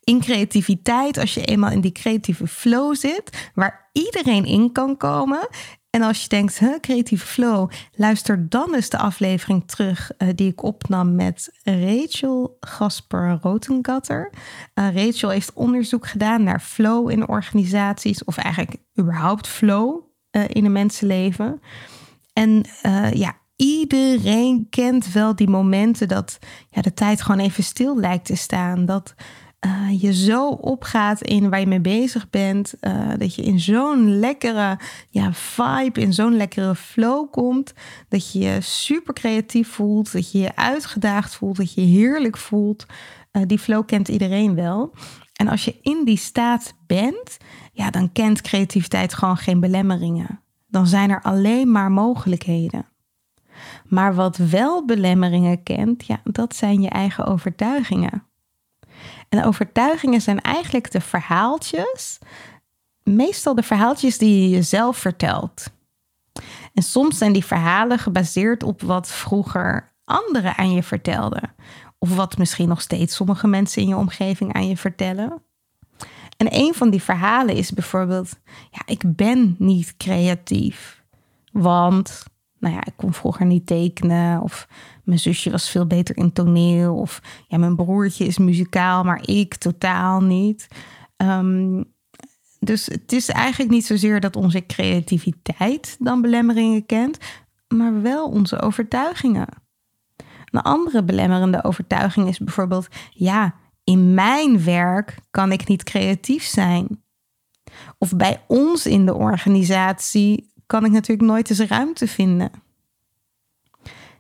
In 0.04 0.20
creativiteit, 0.20 1.18
als 1.18 1.34
je 1.34 1.46
eenmaal 1.46 1.72
in 1.72 1.82
die 1.82 1.92
creatieve 1.92 2.48
flow 2.48 2.96
zit, 2.96 3.50
waar 3.54 3.90
iedereen 3.92 4.46
in 4.46 4.72
kan 4.72 4.98
komen. 4.98 5.48
En 5.90 6.02
als 6.02 6.22
je 6.22 6.28
denkt, 6.28 6.60
huh, 6.60 6.80
creatieve 6.80 7.26
flow, 7.26 7.70
luister 7.96 8.50
dan 8.50 8.76
eens 8.76 8.90
de 8.90 8.98
aflevering 8.98 9.68
terug 9.68 10.12
uh, 10.18 10.30
die 10.36 10.52
ik 10.52 10.64
opnam 10.64 11.16
met 11.16 11.60
Rachel 11.64 12.58
Gasper 12.60 13.40
Rotengatter. 13.42 14.30
Uh, 14.76 15.06
Rachel 15.06 15.30
heeft 15.30 15.54
onderzoek 15.54 16.08
gedaan 16.08 16.44
naar 16.44 16.60
flow 16.60 17.10
in 17.10 17.28
organisaties, 17.28 18.24
of 18.24 18.38
eigenlijk 18.38 18.76
überhaupt 19.00 19.48
flow 19.48 20.04
uh, 20.32 20.44
in 20.48 20.66
een 20.66 20.72
mensenleven. 20.72 21.62
En 22.36 22.64
ja, 23.14 23.38
iedereen 23.56 24.68
kent 24.70 25.12
wel 25.12 25.36
die 25.36 25.50
momenten 25.50 26.08
dat 26.08 26.38
ja, 26.70 26.82
de 26.82 26.94
tijd 26.94 27.22
gewoon 27.22 27.40
even 27.40 27.64
stil 27.64 27.98
lijkt 27.98 28.26
te 28.26 28.36
staan. 28.36 28.86
Dat 28.86 29.14
uh, 29.66 30.02
je 30.02 30.14
zo 30.14 30.50
opgaat 30.50 31.22
in 31.22 31.50
waar 31.50 31.60
je 31.60 31.66
mee 31.68 31.80
bezig 31.80 32.30
bent. 32.30 32.74
Uh, 32.82 33.12
dat 33.18 33.36
je 33.36 33.42
in 33.42 33.60
zo'n 33.60 34.20
lekkere 34.20 34.80
ja, 35.10 35.34
vibe, 35.34 36.02
in 36.02 36.14
zo'n 36.14 36.38
lekkere 36.38 36.76
flow 36.76 37.32
komt. 37.32 37.74
Dat 38.10 38.32
je 38.32 38.40
je 38.40 38.62
super 38.62 39.14
creatief 39.14 39.70
voelt. 39.70 40.12
Dat 40.12 40.32
je 40.32 40.40
je 40.40 40.56
uitgedaagd 40.56 41.36
voelt. 41.36 41.58
Dat 41.58 41.74
je 41.74 41.82
heerlijk 41.82 42.38
voelt. 42.38 42.86
Die 43.46 43.60
flow 43.60 43.86
kent 43.86 44.08
iedereen 44.08 44.56
wel. 44.56 44.94
En 45.34 45.48
als 45.48 45.66
je 45.66 45.76
in 45.82 46.02
die 46.06 46.18
staat 46.18 46.74
bent, 46.88 47.38
ja, 47.72 47.90
dan 47.90 48.12
kent 48.12 48.42
creativiteit 48.42 49.14
gewoon 49.14 49.38
geen 49.38 49.60
belemmeringen. 49.60 50.45
Dan 50.76 50.88
zijn 50.88 51.10
er 51.10 51.22
alleen 51.22 51.72
maar 51.72 51.92
mogelijkheden. 51.92 52.86
Maar 53.86 54.16
wat 54.16 54.38
wel 54.38 54.86
belemmeringen 54.86 55.64
kent, 55.64 56.06
ja, 56.06 56.22
dat 56.24 56.56
zijn 56.56 56.82
je 56.82 56.90
eigen 56.90 57.26
overtuigingen. 57.26 58.24
En 59.30 59.44
overtuigingen 59.44 60.22
zijn 60.22 60.42
eigenlijk 60.42 60.92
de 60.92 61.02
verhaaltjes, 61.02 62.20
meestal 63.04 63.56
de 63.56 63.64
verhaaltjes 63.64 64.18
die 64.18 64.42
je 64.42 64.50
jezelf 64.50 64.98
vertelt. 64.98 65.66
En 66.74 66.84
soms 66.84 67.18
zijn 67.18 67.34
die 67.34 67.46
verhalen 67.46 68.00
gebaseerd 68.00 68.64
op 68.64 68.82
wat 68.82 69.08
vroeger 69.12 69.94
anderen 70.04 70.58
aan 70.58 70.72
je 70.72 70.84
vertelden. 70.84 71.56
Of 72.00 72.16
wat 72.16 72.38
misschien 72.38 72.68
nog 72.68 72.82
steeds 72.82 73.16
sommige 73.16 73.48
mensen 73.48 73.82
in 73.82 73.88
je 73.88 73.96
omgeving 73.96 74.54
aan 74.54 74.68
je 74.68 74.78
vertellen. 74.78 75.44
En 76.38 76.48
een 76.50 76.74
van 76.74 76.90
die 76.90 77.02
verhalen 77.02 77.56
is 77.56 77.72
bijvoorbeeld: 77.72 78.40
ja, 78.72 78.82
ik 78.86 79.16
ben 79.16 79.56
niet 79.60 79.98
creatief. 79.98 81.04
Want 81.52 82.26
nou 82.60 82.74
ja, 82.74 82.86
ik 82.86 82.94
kon 82.96 83.14
vroeger 83.14 83.46
niet 83.46 83.66
tekenen. 83.66 84.42
Of 84.42 84.68
mijn 85.04 85.20
zusje 85.20 85.52
was 85.52 85.70
veel 85.70 85.88
beter 85.88 86.18
in 86.18 86.34
toneel. 86.34 86.96
Of 86.96 87.22
ja, 87.48 87.58
mijn 87.58 87.76
broertje 87.76 88.26
is 88.26 88.38
muzikaal, 88.38 89.04
maar 89.04 89.22
ik 89.28 89.56
totaal 89.56 90.22
niet. 90.22 90.68
Um, 91.18 91.94
dus 92.60 92.86
het 92.86 93.12
is 93.12 93.30
eigenlijk 93.30 93.72
niet 93.72 93.86
zozeer 93.86 94.20
dat 94.20 94.36
onze 94.36 94.66
creativiteit 94.66 95.96
dan 96.00 96.22
belemmeringen 96.22 96.86
kent, 96.86 97.18
maar 97.68 98.02
wel 98.02 98.30
onze 98.30 98.62
overtuigingen. 98.62 99.48
Een 100.52 100.62
andere 100.62 101.04
belemmerende 101.04 101.64
overtuiging 101.64 102.28
is 102.28 102.40
bijvoorbeeld: 102.40 102.88
ja, 103.12 103.56
in 103.86 104.14
mijn 104.14 104.64
werk 104.64 105.18
kan 105.32 105.52
ik 105.52 105.68
niet 105.68 105.84
creatief 105.84 106.44
zijn. 106.44 107.04
Of 107.98 108.16
bij 108.16 108.44
ons 108.48 108.86
in 108.86 109.06
de 109.06 109.14
organisatie 109.14 110.54
kan 110.66 110.86
ik 110.86 110.92
natuurlijk 110.92 111.28
nooit 111.28 111.50
eens 111.50 111.60
ruimte 111.60 112.08
vinden. 112.08 112.52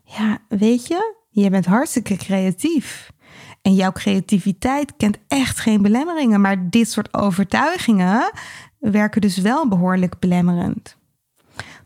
Ja, 0.04 0.38
weet 0.49 0.88
je, 0.88 1.15
je 1.30 1.49
bent 1.49 1.65
hartstikke 1.65 2.15
creatief. 2.15 3.13
En 3.62 3.73
jouw 3.73 3.91
creativiteit 3.91 4.93
kent 4.97 5.17
echt 5.28 5.60
geen 5.60 5.82
belemmeringen. 5.82 6.41
Maar 6.41 6.69
dit 6.69 6.89
soort 6.89 7.13
overtuigingen 7.13 8.32
werken 8.80 9.21
dus 9.21 9.38
wel 9.38 9.67
behoorlijk 9.67 10.19
belemmerend. 10.19 10.97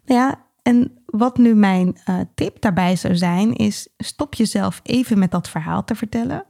Nou 0.05 0.19
ja, 0.19 0.45
en 0.61 1.01
wat 1.05 1.37
nu 1.37 1.55
mijn 1.55 1.97
uh, 2.09 2.19
tip 2.35 2.61
daarbij 2.61 2.95
zou 2.95 3.15
zijn, 3.15 3.55
is 3.55 3.87
stop 3.97 4.33
jezelf 4.33 4.79
even 4.83 5.19
met 5.19 5.31
dat 5.31 5.49
verhaal 5.49 5.83
te 5.83 5.95
vertellen. 5.95 6.45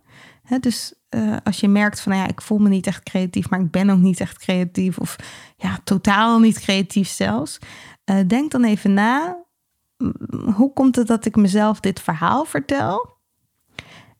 Dus 0.59 0.93
uh, 1.09 1.38
als 1.43 1.59
je 1.59 1.67
merkt 1.67 1.99
van, 1.99 2.12
nou 2.12 2.23
ja, 2.23 2.29
ik 2.29 2.41
voel 2.41 2.57
me 2.57 2.69
niet 2.69 2.88
echt 2.88 3.03
creatief, 3.03 3.49
maar 3.49 3.59
ik 3.59 3.71
ben 3.71 3.89
ook 3.89 3.99
niet 3.99 4.19
echt 4.19 4.38
creatief, 4.38 4.97
of 4.97 5.15
ja, 5.57 5.79
totaal 5.83 6.39
niet 6.39 6.59
creatief 6.59 7.07
zelfs. 7.07 7.57
Uh, 8.05 8.19
denk 8.27 8.51
dan 8.51 8.63
even 8.63 8.93
na, 8.93 9.43
hoe 10.55 10.73
komt 10.73 10.95
het 10.95 11.07
dat 11.07 11.25
ik 11.25 11.35
mezelf 11.35 11.79
dit 11.79 11.99
verhaal 11.99 12.45
vertel? 12.45 13.17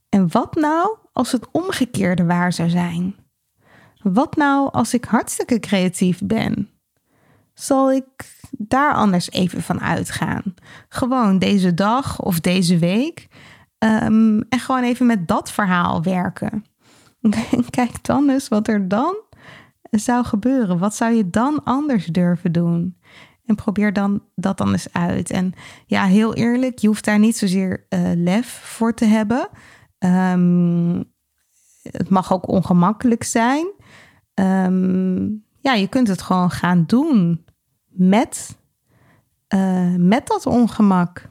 En 0.09 0.31
wat 0.31 0.55
nou 0.55 0.97
als 1.13 1.31
het 1.31 1.51
omgekeerde 1.51 2.25
waar 2.25 2.53
zou 2.53 2.69
zijn? 2.69 3.15
Wat 4.01 4.35
nou 4.35 4.71
als 4.71 4.93
ik 4.93 5.05
hartstikke 5.05 5.59
creatief 5.59 6.21
ben? 6.23 6.69
Zal 7.53 7.91
ik 7.91 8.05
daar 8.51 8.93
anders 8.93 9.31
even 9.31 9.61
van 9.61 9.81
uitgaan? 9.81 10.43
Gewoon 10.89 11.39
deze 11.39 11.73
dag 11.73 12.19
of 12.21 12.39
deze 12.39 12.77
week. 12.77 13.27
Um, 13.79 14.41
en 14.49 14.59
gewoon 14.59 14.83
even 14.83 15.05
met 15.05 15.27
dat 15.27 15.51
verhaal 15.51 16.03
werken. 16.03 16.65
Kijk 17.69 18.03
dan 18.03 18.29
eens 18.29 18.47
wat 18.47 18.67
er 18.67 18.87
dan 18.87 19.15
zou 19.91 20.25
gebeuren. 20.25 20.77
Wat 20.79 20.95
zou 20.95 21.13
je 21.13 21.29
dan 21.29 21.63
anders 21.63 22.05
durven 22.05 22.51
doen? 22.51 22.97
En 23.45 23.55
probeer 23.55 23.93
dan 23.93 24.23
dat 24.35 24.57
dan 24.57 24.71
eens 24.71 24.93
uit. 24.93 25.29
En 25.29 25.53
ja, 25.85 26.05
heel 26.05 26.33
eerlijk, 26.33 26.77
je 26.77 26.87
hoeft 26.87 27.05
daar 27.05 27.19
niet 27.19 27.37
zozeer 27.37 27.85
uh, 27.89 28.11
lef 28.15 28.47
voor 28.47 28.93
te 28.93 29.05
hebben. 29.05 29.49
Um, 29.99 31.03
het 31.81 32.09
mag 32.09 32.33
ook 32.33 32.47
ongemakkelijk 32.47 33.23
zijn. 33.23 33.71
Um, 34.33 35.43
ja, 35.61 35.73
je 35.73 35.87
kunt 35.87 36.07
het 36.07 36.21
gewoon 36.21 36.51
gaan 36.51 36.83
doen 36.85 37.45
met, 37.87 38.57
uh, 39.53 39.95
met 39.95 40.27
dat 40.27 40.45
ongemak. 40.45 41.29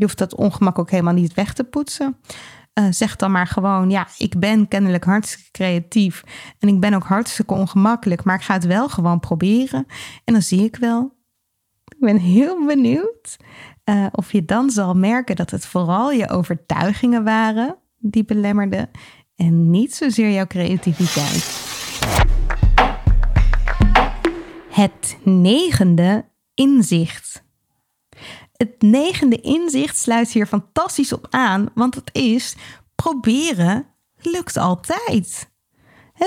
Je 0.00 0.06
hoeft 0.06 0.18
dat 0.18 0.34
ongemak 0.34 0.78
ook 0.78 0.90
helemaal 0.90 1.14
niet 1.14 1.34
weg 1.34 1.52
te 1.52 1.64
poetsen. 1.64 2.16
Uh, 2.74 2.86
zeg 2.90 3.16
dan 3.16 3.30
maar 3.30 3.46
gewoon, 3.46 3.90
ja, 3.90 4.06
ik 4.18 4.38
ben 4.38 4.68
kennelijk 4.68 5.04
hartstikke 5.04 5.50
creatief 5.50 6.22
en 6.58 6.68
ik 6.68 6.80
ben 6.80 6.94
ook 6.94 7.04
hartstikke 7.04 7.54
ongemakkelijk, 7.54 8.24
maar 8.24 8.34
ik 8.34 8.42
ga 8.42 8.54
het 8.54 8.66
wel 8.66 8.88
gewoon 8.88 9.20
proberen. 9.20 9.86
En 10.24 10.32
dan 10.32 10.42
zie 10.42 10.64
ik 10.64 10.76
wel 10.76 11.18
ik 11.84 12.00
ben 12.06 12.16
heel 12.16 12.66
benieuwd 12.66 13.36
uh, 13.84 14.06
of 14.12 14.32
je 14.32 14.44
dan 14.44 14.70
zal 14.70 14.94
merken 14.94 15.36
dat 15.36 15.50
het 15.50 15.66
vooral 15.66 16.10
je 16.10 16.28
overtuigingen 16.28 17.24
waren 17.24 17.76
die 17.98 18.24
belemmerden 18.24 18.90
en 19.36 19.70
niet 19.70 19.94
zozeer 19.94 20.30
jouw 20.30 20.46
creativiteit. 20.46 21.68
Het 24.70 25.18
negende 25.22 26.24
inzicht. 26.54 27.48
Het 28.62 28.82
negende 28.82 29.40
inzicht 29.40 29.96
sluit 29.96 30.30
hier 30.30 30.46
fantastisch 30.46 31.12
op 31.12 31.26
aan, 31.30 31.68
want 31.74 31.94
het 31.94 32.10
is 32.12 32.54
proberen 32.94 33.86
lukt 34.22 34.56
altijd 34.56 35.50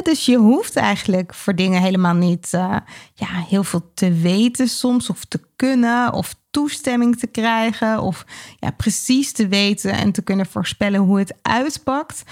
dus 0.01 0.25
je 0.25 0.37
hoeft 0.37 0.75
eigenlijk 0.75 1.33
voor 1.33 1.55
dingen 1.55 1.81
helemaal 1.81 2.13
niet 2.13 2.51
uh, 2.55 2.77
ja, 3.13 3.27
heel 3.27 3.63
veel 3.63 3.91
te 3.93 4.13
weten 4.13 4.67
soms, 4.67 5.09
of 5.09 5.25
te 5.25 5.39
kunnen, 5.55 6.13
of 6.13 6.35
toestemming 6.51 7.19
te 7.19 7.27
krijgen, 7.27 8.01
of 8.01 8.25
ja, 8.59 8.71
precies 8.71 9.31
te 9.31 9.47
weten 9.47 9.91
en 9.91 10.11
te 10.11 10.21
kunnen 10.21 10.45
voorspellen 10.45 10.99
hoe 10.99 11.19
het 11.19 11.33
uitpakt. 11.41 12.23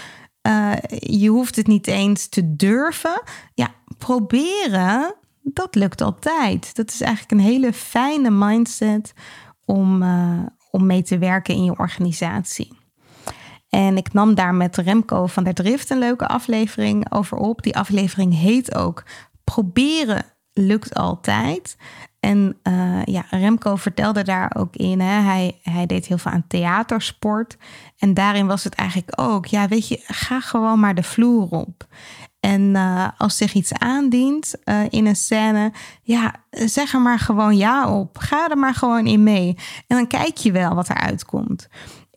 Uh, 0.48 0.74
je 1.00 1.30
hoeft 1.30 1.56
het 1.56 1.68
niet 1.68 1.88
eens 1.88 2.28
te 2.28 2.56
durven. 2.56 3.22
Ja, 3.54 3.74
proberen, 3.98 5.16
dat 5.42 5.76
lukt 5.76 6.02
altijd. 6.02 6.76
Dat 6.76 6.90
is 6.90 7.02
eigenlijk 7.02 7.32
een 7.32 7.52
hele 7.52 7.74
fijne 7.74 8.30
mindset 8.30 9.14
om, 9.72 10.04
uh, 10.04 10.40
om 10.72 10.86
mee 10.86 11.04
te 11.04 11.18
werken 11.18 11.56
in 11.56 11.64
je 11.64 11.78
organisatie. 11.78 12.80
En 13.70 13.98
ik 13.98 14.14
nam 14.14 14.36
daar 14.36 14.56
met 14.56 14.78
Remco 14.78 15.28
van 15.28 15.44
der 15.44 15.54
Drift 15.54 15.90
een 15.90 16.00
leuke 16.00 16.28
aflevering 16.28 17.12
over 17.12 17.38
op. 17.38 17.62
Die 17.62 17.78
aflevering 17.78 18.38
heet 18.38 18.76
ook 18.76 19.04
Proberen 19.44 20.26
lukt 20.54 20.94
altijd. 20.94 21.78
En 22.20 22.58
uh, 22.64 23.04
ja, 23.04 23.26
Remco 23.30 23.76
vertelde 23.76 24.24
daar 24.24 24.52
ook 24.58 24.76
in. 24.76 25.00
Hè? 25.00 25.22
Hij, 25.22 25.60
hij 25.64 25.86
deed 25.86 26.06
heel 26.06 26.18
veel 26.18 26.32
aan 26.32 26.48
theatersport. 26.48 27.58
En 27.98 28.14
daarin 28.14 28.48
was 28.48 28.64
het 28.64 28.76
eigenlijk 28.76 29.22
ook, 29.22 29.46
ja, 29.46 29.68
weet 29.68 29.88
je, 29.88 30.00
ga 30.06 30.40
gewoon 30.40 30.80
maar 30.80 30.96
de 30.96 31.04
vloer 31.04 31.48
op. 31.50 31.88
En 32.42 32.62
uh, 32.62 33.08
als 33.18 33.38
zich 33.38 33.54
iets 33.54 33.74
aandient 33.74 34.54
uh, 34.66 34.82
in 34.90 35.06
een 35.06 35.16
scène, 35.16 35.72
ja, 36.02 36.36
zeg 36.50 36.94
er 36.94 37.02
maar 37.02 37.20
gewoon 37.20 37.58
ja 37.58 38.00
op. 38.00 38.18
Ga 38.18 38.50
er 38.50 38.58
maar 38.58 38.74
gewoon 38.74 39.06
in 39.08 39.24
mee. 39.24 39.58
En 39.88 39.98
dan 39.98 40.08
kijk 40.08 40.38
je 40.38 40.52
wel 40.52 40.76
wat 40.76 40.90
er 40.90 40.98
uitkomt. 40.98 41.68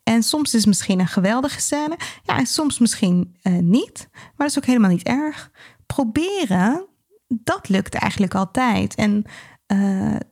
En 0.03 0.23
soms 0.23 0.55
is 0.55 0.67
misschien 0.67 1.01
een 1.01 1.07
geweldige 1.07 1.61
scène. 1.61 1.97
Ja, 2.23 2.39
en 2.39 2.47
soms 2.47 2.79
misschien 2.79 3.37
uh, 3.43 3.59
niet. 3.59 4.09
Maar 4.13 4.33
dat 4.37 4.49
is 4.49 4.59
ook 4.59 4.65
helemaal 4.65 4.91
niet 4.91 5.07
erg. 5.07 5.51
Proberen, 5.87 6.87
dat 7.29 7.69
lukt 7.69 7.95
eigenlijk 7.95 8.35
altijd. 8.35 8.95
En 8.95 9.25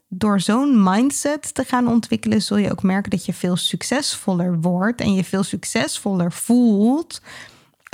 door 0.09 0.41
zo'n 0.41 0.83
mindset 0.83 1.55
te 1.55 1.65
gaan 1.65 1.89
ontwikkelen, 1.89 2.43
zul 2.43 2.57
je 2.57 2.71
ook 2.71 2.83
merken 2.83 3.11
dat 3.11 3.25
je 3.25 3.33
veel 3.33 3.57
succesvoller 3.57 4.61
wordt 4.61 5.01
en 5.01 5.15
je 5.15 5.25
veel 5.25 5.43
succesvoller 5.43 6.33
voelt. 6.33 7.21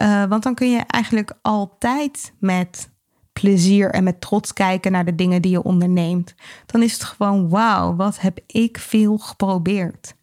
Uh, 0.01 0.25
want 0.25 0.43
dan 0.43 0.55
kun 0.55 0.71
je 0.71 0.83
eigenlijk 0.87 1.33
altijd 1.43 2.33
met 2.39 2.91
plezier 3.33 3.91
en 3.91 4.05
met 4.05 4.21
trots 4.21 4.53
kijken 4.53 4.93
naar 4.93 5.05
de 5.05 5.15
dingen 5.15 5.43
die 5.43 5.51
je 5.51 5.63
onderneemt. 5.63 6.35
Dan 6.67 6.83
is 6.83 6.93
het 6.93 7.05
gewoon, 7.05 7.49
wauw, 7.49 7.97
wat 7.97 8.21
heb 8.21 8.39
ik 8.47 8.79
veel 8.79 9.19
geprobeerd. 9.19 10.15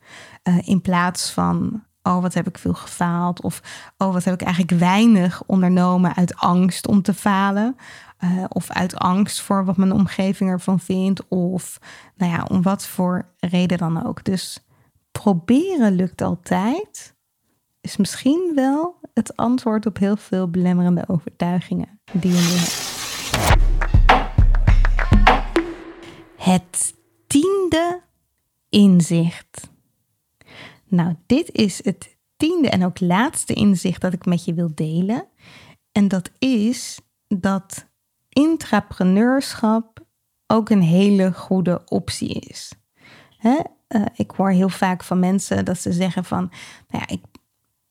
Uh, 0.44 0.68
in 0.68 0.82
plaats 0.82 1.32
van, 1.32 1.84
oh, 2.04 2.22
wat 2.22 2.34
heb 2.34 2.48
ik 2.48 2.58
veel 2.58 2.74
gefaald. 2.74 3.42
Of, 3.42 3.62
oh, 3.98 4.14
wat 4.14 4.24
heb 4.24 4.34
ik 4.34 4.42
eigenlijk 4.42 4.80
weinig 4.80 5.44
ondernomen 5.46 6.16
uit 6.16 6.36
angst 6.36 6.88
om 6.88 7.02
te 7.02 7.14
falen. 7.14 7.76
Uh, 8.24 8.44
of 8.50 8.70
uit 8.70 8.96
angst 8.96 9.42
voor 9.42 9.66
wat 9.66 9.78
mijn 9.78 9.92
omgeving 9.92 10.50
ervan 10.50 10.80
vindt. 10.80 11.28
Of 11.28 11.80
nou 12.16 12.32
ja, 12.32 12.46
om 12.50 12.62
wat 12.62 12.88
voor 12.88 13.26
reden 13.40 13.78
dan 13.78 14.06
ook. 14.06 14.24
Dus 14.24 14.66
proberen 15.12 15.96
lukt 15.96 16.22
altijd. 16.22 17.16
Is 17.82 17.98
misschien 17.98 18.52
wel 18.56 19.00
het 19.16 19.36
antwoord 19.36 19.86
op 19.86 19.98
heel 19.98 20.18
veel 20.18 20.50
belemmerende 20.50 21.04
overtuigingen 21.08 22.00
die 22.12 22.32
je 22.32 22.38
hebt. 22.38 22.84
Het 26.36 26.94
tiende 27.28 28.02
inzicht. 28.70 29.70
Nou, 30.88 31.16
dit 31.26 31.52
is 31.52 31.84
het 31.84 32.18
tiende 32.38 32.70
en 32.70 32.86
ook 32.86 33.00
laatste 33.00 33.54
inzicht 33.54 34.02
dat 34.02 34.14
ik 34.14 34.26
met 34.26 34.46
je 34.46 34.54
wil 34.54 34.72
delen. 34.76 35.28
En 35.92 36.08
dat 36.08 36.32
is 36.40 37.00
dat 37.28 37.86
intrapreneurschap 38.30 40.06
ook 40.48 40.70
een 40.70 40.82
hele 40.82 41.34
goede 41.34 41.82
optie 41.86 42.40
is. 42.40 42.74
Hè? 43.38 43.60
Uh, 43.90 44.06
ik 44.16 44.32
hoor 44.32 44.50
heel 44.50 44.70
vaak 44.70 45.04
van 45.04 45.20
mensen 45.20 45.66
dat 45.66 45.80
ze 45.80 45.92
zeggen 45.92 46.26
van, 46.26 46.52
nou 46.88 47.04
ja, 47.08 47.08
ik 47.08 47.22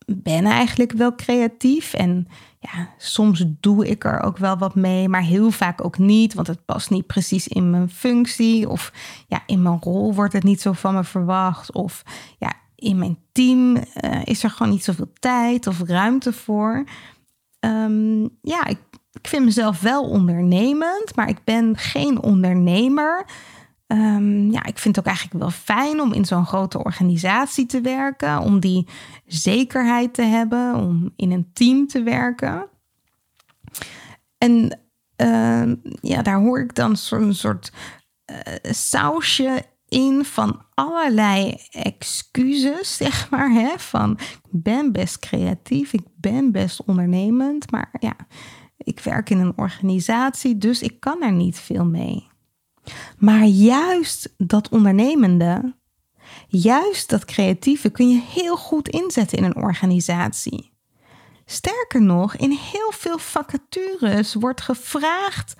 ben 0.05 0.45
eigenlijk 0.45 0.91
wel 0.91 1.15
creatief 1.15 1.93
en 1.93 2.27
ja, 2.59 2.89
soms 2.97 3.45
doe 3.59 3.87
ik 3.87 4.03
er 4.03 4.21
ook 4.21 4.37
wel 4.37 4.57
wat 4.57 4.75
mee, 4.75 5.09
maar 5.09 5.21
heel 5.21 5.51
vaak 5.51 5.83
ook 5.83 5.97
niet, 5.97 6.33
want 6.33 6.47
het 6.47 6.65
past 6.65 6.89
niet 6.89 7.07
precies 7.07 7.47
in 7.47 7.69
mijn 7.69 7.89
functie 7.89 8.69
of 8.69 8.93
ja, 9.27 9.43
in 9.45 9.61
mijn 9.61 9.79
rol 9.81 10.13
wordt 10.13 10.33
het 10.33 10.43
niet 10.43 10.61
zo 10.61 10.71
van 10.71 10.93
me 10.93 11.03
verwacht 11.03 11.73
of 11.73 12.03
ja, 12.39 12.53
in 12.75 12.97
mijn 12.97 13.17
team 13.31 13.75
uh, 13.75 14.21
is 14.23 14.43
er 14.43 14.49
gewoon 14.49 14.71
niet 14.71 14.83
zoveel 14.83 15.11
tijd 15.19 15.67
of 15.67 15.81
ruimte 15.81 16.33
voor. 16.33 16.83
Um, 17.59 18.29
ja, 18.41 18.65
ik 18.65 18.79
vind 19.21 19.45
mezelf 19.45 19.81
wel 19.81 20.03
ondernemend, 20.03 21.15
maar 21.15 21.29
ik 21.29 21.43
ben 21.43 21.77
geen 21.77 22.21
ondernemer. 22.21 23.25
Um, 23.87 24.51
ja, 24.51 24.65
ik 24.65 24.77
vind 24.77 24.95
het 24.95 24.99
ook 24.99 25.11
eigenlijk 25.11 25.39
wel 25.39 25.51
fijn 25.51 26.01
om 26.01 26.13
in 26.13 26.25
zo'n 26.25 26.45
grote 26.45 26.83
organisatie 26.83 27.65
te 27.65 27.81
werken, 27.81 28.39
om 28.39 28.59
die 28.59 28.87
zekerheid 29.25 30.13
te 30.13 30.21
hebben, 30.21 30.75
om 30.75 31.13
in 31.15 31.31
een 31.31 31.49
team 31.53 31.87
te 31.87 32.03
werken. 32.03 32.67
En 34.37 34.79
uh, 35.17 35.73
ja, 36.01 36.21
daar 36.21 36.39
hoor 36.39 36.59
ik 36.59 36.75
dan 36.75 36.97
zo'n 36.97 37.33
soort 37.33 37.71
uh, 38.25 38.37
sausje 38.73 39.63
in 39.87 40.25
van 40.25 40.61
allerlei 40.73 41.57
excuses, 41.71 42.95
zeg 43.03 43.29
maar. 43.29 43.51
Hè? 43.51 43.73
Van 43.77 44.17
ik 44.19 44.63
ben 44.63 44.91
best 44.91 45.19
creatief, 45.19 45.93
ik 45.93 46.05
ben 46.15 46.51
best 46.51 46.85
ondernemend, 46.85 47.71
maar 47.71 47.89
ja, 47.99 48.15
ik 48.77 48.99
werk 48.99 49.29
in 49.29 49.39
een 49.39 49.57
organisatie, 49.57 50.57
dus 50.57 50.81
ik 50.81 50.99
kan 50.99 51.21
er 51.21 51.31
niet 51.31 51.59
veel 51.59 51.85
mee. 51.85 52.27
Maar 53.17 53.45
juist 53.45 54.33
dat 54.37 54.69
ondernemende, 54.69 55.75
juist 56.47 57.09
dat 57.09 57.25
creatieve 57.25 57.89
kun 57.89 58.09
je 58.09 58.21
heel 58.21 58.57
goed 58.57 58.89
inzetten 58.89 59.37
in 59.37 59.43
een 59.43 59.55
organisatie. 59.55 60.73
Sterker 61.45 62.01
nog, 62.01 62.35
in 62.35 62.51
heel 62.51 62.91
veel 62.91 63.17
vacatures 63.17 64.33
wordt 64.33 64.61
gevraagd 64.61 65.55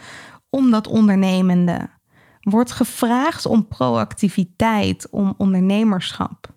om 0.49 0.71
dat 0.71 0.87
ondernemende. 0.87 1.89
Wordt 2.39 2.71
gevraagd 2.71 3.45
om 3.45 3.67
proactiviteit, 3.67 5.09
om 5.09 5.33
ondernemerschap. 5.37 6.53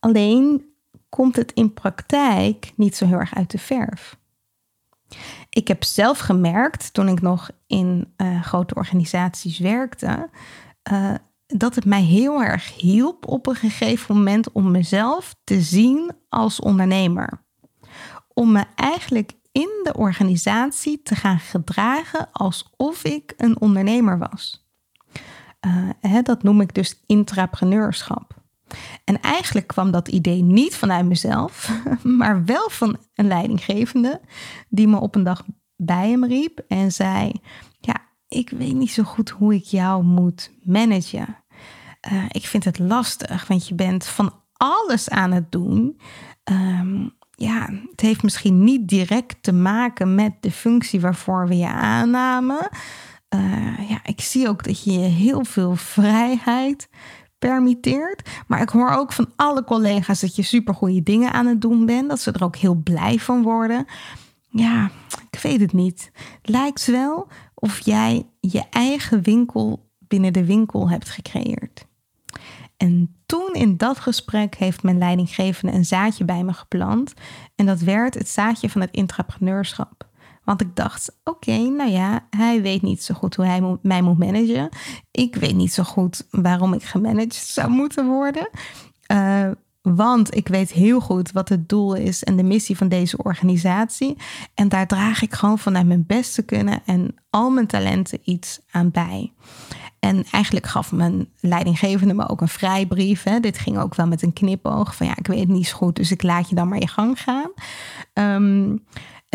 Alleen 0.00 0.64
komt 1.08 1.36
het 1.36 1.52
in 1.52 1.72
praktijk 1.72 2.72
niet 2.76 2.96
zo 2.96 3.06
heel 3.06 3.18
erg 3.18 3.34
uit 3.34 3.50
de 3.50 3.58
verf. 3.58 4.16
Ik 5.56 5.68
heb 5.68 5.84
zelf 5.84 6.18
gemerkt 6.18 6.92
toen 6.92 7.08
ik 7.08 7.20
nog 7.20 7.50
in 7.66 8.14
uh, 8.16 8.42
grote 8.42 8.74
organisaties 8.74 9.58
werkte, 9.58 10.30
uh, 10.92 11.14
dat 11.46 11.74
het 11.74 11.84
mij 11.84 12.02
heel 12.02 12.42
erg 12.42 12.76
hielp 12.76 13.26
op 13.26 13.46
een 13.46 13.54
gegeven 13.54 14.16
moment 14.16 14.52
om 14.52 14.70
mezelf 14.70 15.34
te 15.44 15.60
zien 15.60 16.12
als 16.28 16.60
ondernemer. 16.60 17.44
Om 18.34 18.52
me 18.52 18.64
eigenlijk 18.74 19.32
in 19.52 19.80
de 19.82 19.94
organisatie 19.94 21.02
te 21.02 21.14
gaan 21.14 21.38
gedragen 21.38 22.28
alsof 22.32 23.04
ik 23.04 23.34
een 23.36 23.60
ondernemer 23.60 24.18
was. 24.18 24.68
Uh, 25.66 25.90
hè, 26.00 26.22
dat 26.22 26.42
noem 26.42 26.60
ik 26.60 26.74
dus 26.74 27.02
intrapreneurschap. 27.06 28.35
En 29.04 29.20
eigenlijk 29.20 29.66
kwam 29.66 29.90
dat 29.90 30.08
idee 30.08 30.42
niet 30.42 30.74
vanuit 30.74 31.06
mezelf, 31.06 31.72
maar 32.18 32.44
wel 32.44 32.70
van 32.70 32.96
een 33.14 33.26
leidinggevende 33.26 34.20
die 34.68 34.88
me 34.88 35.00
op 35.00 35.14
een 35.14 35.24
dag 35.24 35.44
bij 35.76 36.10
hem 36.10 36.24
riep 36.24 36.64
en 36.68 36.92
zei: 36.92 37.32
Ja, 37.80 37.96
ik 38.28 38.50
weet 38.50 38.74
niet 38.74 38.90
zo 38.90 39.02
goed 39.02 39.30
hoe 39.30 39.54
ik 39.54 39.64
jou 39.64 40.04
moet 40.04 40.50
managen. 40.62 41.36
Uh, 42.12 42.24
ik 42.28 42.46
vind 42.46 42.64
het 42.64 42.78
lastig, 42.78 43.46
want 43.46 43.68
je 43.68 43.74
bent 43.74 44.06
van 44.06 44.32
alles 44.52 45.08
aan 45.08 45.32
het 45.32 45.52
doen. 45.52 46.00
Um, 46.44 47.14
ja, 47.30 47.68
het 47.90 48.00
heeft 48.00 48.22
misschien 48.22 48.64
niet 48.64 48.88
direct 48.88 49.42
te 49.42 49.52
maken 49.52 50.14
met 50.14 50.32
de 50.40 50.50
functie 50.50 51.00
waarvoor 51.00 51.48
we 51.48 51.56
je 51.56 51.68
aannamen. 51.68 52.68
Uh, 53.34 53.90
ja, 53.90 54.00
ik 54.04 54.20
zie 54.20 54.48
ook 54.48 54.64
dat 54.64 54.84
je 54.84 54.98
heel 54.98 55.44
veel 55.44 55.76
vrijheid 55.76 56.88
permitteert. 57.38 58.28
Maar 58.46 58.60
ik 58.62 58.68
hoor 58.68 58.90
ook 58.90 59.12
van 59.12 59.32
alle 59.36 59.64
collega's 59.64 60.20
dat 60.20 60.36
je 60.36 60.42
supergoeie 60.42 61.02
dingen 61.02 61.32
aan 61.32 61.46
het 61.46 61.60
doen 61.60 61.86
bent. 61.86 62.08
Dat 62.08 62.20
ze 62.20 62.32
er 62.32 62.44
ook 62.44 62.56
heel 62.56 62.74
blij 62.74 63.18
van 63.18 63.42
worden. 63.42 63.86
Ja, 64.48 64.90
ik 65.30 65.40
weet 65.40 65.60
het 65.60 65.72
niet. 65.72 66.10
Lijkt 66.42 66.86
wel 66.86 67.28
of 67.54 67.78
jij 67.78 68.26
je 68.40 68.62
eigen 68.70 69.22
winkel 69.22 69.90
binnen 69.98 70.32
de 70.32 70.44
winkel 70.44 70.90
hebt 70.90 71.08
gecreëerd. 71.08 71.86
En 72.76 73.16
toen 73.26 73.50
in 73.52 73.76
dat 73.76 73.98
gesprek 73.98 74.54
heeft 74.54 74.82
mijn 74.82 74.98
leidinggevende 74.98 75.74
een 75.74 75.84
zaadje 75.84 76.24
bij 76.24 76.44
me 76.44 76.52
geplant. 76.52 77.14
En 77.54 77.66
dat 77.66 77.80
werd 77.80 78.14
het 78.14 78.28
zaadje 78.28 78.70
van 78.70 78.80
het 78.80 78.90
intrapreneurschap. 78.90 80.08
Want 80.46 80.60
ik 80.60 80.76
dacht, 80.76 81.16
oké, 81.24 81.56
nou 81.56 81.90
ja, 81.90 82.26
hij 82.30 82.62
weet 82.62 82.82
niet 82.82 83.02
zo 83.02 83.14
goed 83.14 83.34
hoe 83.34 83.44
hij 83.44 83.78
mij 83.82 84.02
moet 84.02 84.18
managen. 84.18 84.68
Ik 85.10 85.34
weet 85.34 85.54
niet 85.54 85.72
zo 85.72 85.82
goed 85.82 86.26
waarom 86.30 86.72
ik 86.72 86.82
gemanaged 86.82 87.34
zou 87.34 87.70
moeten 87.70 88.06
worden. 88.06 88.50
Uh, 89.12 89.50
want 89.82 90.36
ik 90.36 90.48
weet 90.48 90.72
heel 90.72 91.00
goed 91.00 91.32
wat 91.32 91.48
het 91.48 91.68
doel 91.68 91.94
is 91.94 92.24
en 92.24 92.36
de 92.36 92.42
missie 92.42 92.76
van 92.76 92.88
deze 92.88 93.16
organisatie. 93.16 94.16
En 94.54 94.68
daar 94.68 94.86
draag 94.86 95.22
ik 95.22 95.34
gewoon 95.34 95.58
vanuit 95.58 95.86
mijn 95.86 96.04
beste 96.06 96.42
kunnen 96.42 96.82
en 96.84 97.14
al 97.30 97.50
mijn 97.50 97.66
talenten 97.66 98.18
iets 98.22 98.60
aan 98.70 98.90
bij. 98.90 99.32
En 99.98 100.24
eigenlijk 100.30 100.66
gaf 100.66 100.92
mijn 100.92 101.28
leidinggevende 101.40 102.14
me 102.14 102.28
ook 102.28 102.40
een 102.40 102.48
vrijbrief. 102.48 103.22
Hè. 103.22 103.40
Dit 103.40 103.58
ging 103.58 103.78
ook 103.78 103.94
wel 103.94 104.06
met 104.06 104.22
een 104.22 104.32
knipoog 104.32 104.96
van 104.96 105.06
ja, 105.06 105.16
ik 105.16 105.26
weet 105.26 105.38
het 105.38 105.48
niet 105.48 105.66
zo 105.66 105.76
goed, 105.76 105.96
dus 105.96 106.10
ik 106.10 106.22
laat 106.22 106.48
je 106.48 106.54
dan 106.54 106.68
maar 106.68 106.80
je 106.80 106.88
gang 106.88 107.20
gaan. 107.20 107.50
Um, 108.34 108.84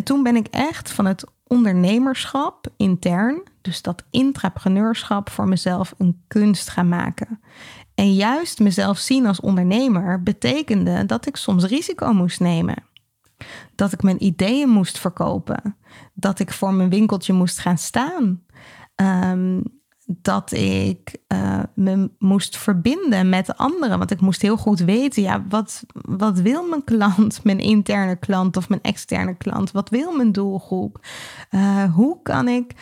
en 0.01 0.07
toen 0.07 0.23
ben 0.23 0.35
ik 0.35 0.47
echt 0.47 0.91
van 0.91 1.05
het 1.05 1.25
ondernemerschap 1.47 2.67
intern, 2.77 3.43
dus 3.61 3.81
dat 3.81 4.03
intrapreneurschap 4.09 5.29
voor 5.29 5.47
mezelf 5.47 5.93
een 5.97 6.23
kunst 6.27 6.69
gaan 6.69 6.89
maken. 6.89 7.39
En 7.95 8.13
juist 8.13 8.59
mezelf 8.59 8.97
zien 8.97 9.25
als 9.25 9.39
ondernemer 9.39 10.23
betekende 10.23 11.05
dat 11.05 11.27
ik 11.27 11.35
soms 11.35 11.63
risico 11.65 12.13
moest 12.13 12.39
nemen. 12.39 12.83
Dat 13.75 13.91
ik 13.93 14.03
mijn 14.03 14.23
ideeën 14.23 14.69
moest 14.69 14.99
verkopen. 14.99 15.77
Dat 16.13 16.39
ik 16.39 16.51
voor 16.51 16.73
mijn 16.73 16.89
winkeltje 16.89 17.33
moest 17.33 17.59
gaan 17.59 17.77
staan. 17.77 18.43
Um, 18.95 19.63
dat 20.21 20.51
ik 20.51 21.17
uh, 21.33 21.59
me 21.75 22.09
moest 22.19 22.57
verbinden 22.57 23.29
met 23.29 23.57
anderen. 23.57 23.97
Want 23.97 24.11
ik 24.11 24.21
moest 24.21 24.41
heel 24.41 24.57
goed 24.57 24.79
weten, 24.79 25.21
ja, 25.21 25.45
wat, 25.49 25.83
wat 25.93 26.39
wil 26.39 26.67
mijn 26.67 26.83
klant, 26.83 27.43
mijn 27.43 27.59
interne 27.59 28.15
klant 28.15 28.57
of 28.57 28.69
mijn 28.69 28.81
externe 28.81 29.35
klant? 29.35 29.71
Wat 29.71 29.89
wil 29.89 30.15
mijn 30.15 30.31
doelgroep? 30.31 31.05
Uh, 31.51 31.83
hoe 31.93 32.21
kan 32.23 32.47
ik 32.47 32.73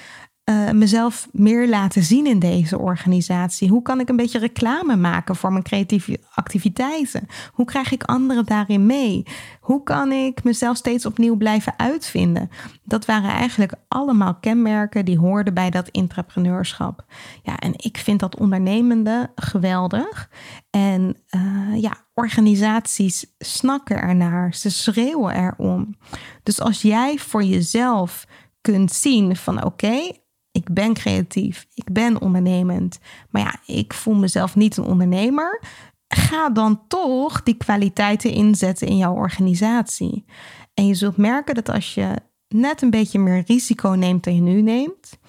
uh, 0.50 0.72
mezelf 0.72 1.28
meer 1.32 1.70
laten 1.70 2.04
zien 2.04 2.26
in 2.26 2.40
deze 2.40 2.80
organisatie? 2.80 3.70
Hoe 3.70 3.82
kan 3.82 4.00
ik 4.00 4.10
een 4.10 4.16
beetje 4.16 4.40
reclame 4.40 4.96
maken 4.96 5.36
voor 5.36 5.52
mijn 5.52 5.64
creatieve 5.64 6.20
activiteiten? 6.34 7.28
Hoe 7.54 7.66
krijg 7.66 7.92
ik 7.92 8.04
anderen 8.04 8.46
daarin 8.46 8.86
mee? 8.86 9.24
Hoe 9.60 9.84
kan 9.84 10.12
ik 10.12 10.44
mezelf 10.44 10.78
steeds 10.78 11.06
opnieuw 11.06 11.36
blijven 11.36 11.74
uitvinden? 11.78 12.50
Dat 12.84 13.06
waren 13.06 13.30
eigenlijk 13.30 13.74
allemaal 13.88 14.36
kenmerken 14.36 15.06
die 15.06 15.20
hoorden 15.20 15.54
bij 15.54 15.70
dat 15.70 15.90
intrapreneurschap. 15.90 17.06
Ja, 17.44 17.58
en 17.58 17.74
ik 17.76 17.98
vind 17.98 18.20
dat 18.20 18.38
ondernemende 18.38 19.32
geweldig. 19.36 20.30
En 20.70 21.18
uh, 21.36 21.82
ja, 21.82 21.94
organisaties 22.14 23.26
snakken 23.38 24.02
ernaar, 24.02 24.54
ze 24.54 24.72
schreeuwen 24.72 25.36
erom. 25.36 25.98
Dus 26.44 26.62
als 26.62 26.82
jij 26.82 27.18
voor 27.18 27.44
jezelf 27.44 28.26
kunt 28.62 28.92
zien 28.92 29.36
van 29.36 29.64
oké, 29.64 30.12
ik 30.60 30.74
ben 30.74 30.94
creatief, 30.94 31.68
ik 31.74 31.92
ben 31.92 32.22
ondernemend, 32.22 33.00
maar 33.30 33.42
ja, 33.42 33.76
ik 33.76 33.94
voel 33.94 34.16
mezelf 34.16 34.56
niet 34.56 34.78
een 34.78 34.84
ondernemer. 34.84 35.62
Ga 36.08 36.50
dan 36.50 36.82
toch 36.88 37.44
die 37.44 37.58
kwaliteiten 37.58 38.32
inzetten 38.32 38.88
in 38.88 38.98
jouw 38.98 39.14
organisatie. 39.14 40.26
En 40.74 40.88
je 40.88 40.94
zult 40.94 41.18
merken 41.18 41.56
dat 41.56 41.70
als 41.70 41.94
je 41.94 42.16
net 42.48 42.82
een 42.82 42.90
beetje 42.90 43.20
meer 43.20 43.44
risico 43.46 43.90
neemt 43.90 44.24
dan 44.24 44.36
je 44.36 44.42
nu 44.42 44.62
neemt, 44.62 45.20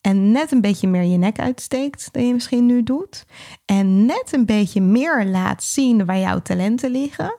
en 0.00 0.32
net 0.32 0.52
een 0.52 0.60
beetje 0.60 0.88
meer 0.88 1.02
je 1.02 1.16
nek 1.16 1.38
uitsteekt 1.38 2.08
dan 2.12 2.26
je 2.26 2.32
misschien 2.32 2.66
nu 2.66 2.82
doet, 2.82 3.24
en 3.64 4.06
net 4.06 4.28
een 4.32 4.46
beetje 4.46 4.80
meer 4.80 5.26
laat 5.26 5.62
zien 5.62 6.06
waar 6.06 6.18
jouw 6.18 6.42
talenten 6.42 6.90
liggen, 6.90 7.37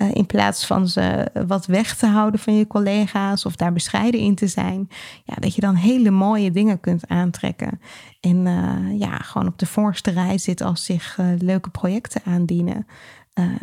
eh, 0.00 0.08
in 0.12 0.26
plaats 0.26 0.66
van 0.66 0.88
ze 0.88 1.30
wat 1.46 1.66
weg 1.66 1.96
te 1.96 2.06
houden 2.06 2.40
van 2.40 2.54
je 2.54 2.66
collega's 2.66 3.44
of 3.44 3.56
daar 3.56 3.72
bescheiden 3.72 4.20
in 4.20 4.34
te 4.34 4.46
zijn. 4.46 4.88
Ja, 5.24 5.34
dat 5.38 5.54
je 5.54 5.60
dan 5.60 5.74
hele 5.74 6.10
mooie 6.10 6.50
dingen 6.50 6.80
kunt 6.80 7.08
aantrekken. 7.08 7.80
En 8.20 8.46
uh, 8.46 8.98
ja, 8.98 9.16
gewoon 9.16 9.46
op 9.46 9.58
de 9.58 9.66
voorste 9.66 10.10
rij 10.10 10.38
zit 10.38 10.60
als 10.60 10.84
zich 10.84 11.18
uh, 11.18 11.26
leuke 11.38 11.70
projecten 11.70 12.20
aandienen. 12.24 12.86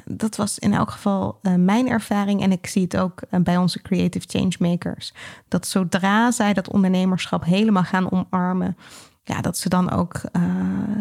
dat 0.05 0.35
was 0.35 0.59
in 0.59 0.73
elk 0.73 0.91
geval 0.91 1.39
mijn 1.57 1.89
ervaring. 1.89 2.41
En 2.41 2.51
ik 2.51 2.67
zie 2.67 2.81
het 2.81 2.97
ook 2.97 3.21
bij 3.43 3.57
onze 3.57 3.81
creative 3.81 4.25
changemakers. 4.29 5.13
Dat 5.47 5.67
zodra 5.67 6.31
zij 6.31 6.53
dat 6.53 6.69
ondernemerschap 6.69 7.43
helemaal 7.43 7.83
gaan 7.83 8.11
omarmen 8.11 8.77
ja, 9.27 9.41
dat 9.41 9.57
ze 9.57 9.69
dan 9.69 9.91
ook 9.91 10.21
uh, 10.31 10.43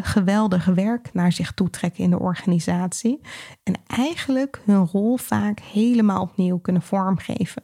geweldig 0.02 0.64
werk 0.64 1.10
naar 1.12 1.32
zich 1.32 1.52
toe 1.52 1.70
trekken 1.70 2.04
in 2.04 2.10
de 2.10 2.18
organisatie. 2.18 3.20
En 3.62 3.74
eigenlijk 3.86 4.60
hun 4.64 4.86
rol 4.86 5.16
vaak 5.16 5.60
helemaal 5.60 6.22
opnieuw 6.22 6.58
kunnen 6.58 6.82
vormgeven. 6.82 7.62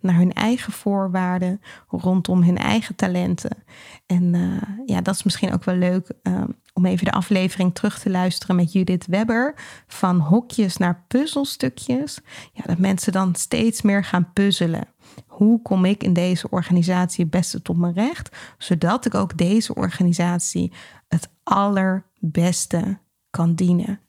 Naar 0.00 0.14
hun 0.14 0.32
eigen 0.32 0.72
voorwaarden, 0.72 1.60
rondom 1.88 2.42
hun 2.42 2.58
eigen 2.58 2.94
talenten. 2.94 3.64
En 4.06 4.34
uh, 4.34 4.62
ja, 4.86 5.00
dat 5.00 5.14
is 5.14 5.22
misschien 5.22 5.52
ook 5.52 5.64
wel 5.64 5.76
leuk 5.76 6.12
uh, 6.22 6.42
om 6.72 6.86
even 6.86 7.04
de 7.04 7.12
aflevering 7.12 7.74
terug 7.74 7.98
te 7.98 8.10
luisteren 8.10 8.56
met 8.56 8.72
Judith 8.72 9.06
Webber. 9.06 9.54
Van 9.86 10.18
hokjes 10.18 10.76
naar 10.76 11.04
puzzelstukjes. 11.08 12.20
Ja, 12.52 12.62
dat 12.66 12.78
mensen 12.78 13.12
dan 13.12 13.34
steeds 13.34 13.82
meer 13.82 14.04
gaan 14.04 14.32
puzzelen. 14.32 14.93
Hoe 15.26 15.62
kom 15.62 15.84
ik 15.84 16.02
in 16.02 16.12
deze 16.12 16.50
organisatie 16.50 17.22
het 17.24 17.32
beste 17.32 17.62
tot 17.62 17.76
mijn 17.76 17.94
recht, 17.94 18.36
zodat 18.58 19.06
ik 19.06 19.14
ook 19.14 19.38
deze 19.38 19.74
organisatie 19.74 20.72
het 21.08 21.30
allerbeste 21.42 22.98
kan 23.30 23.54
dienen? 23.54 24.00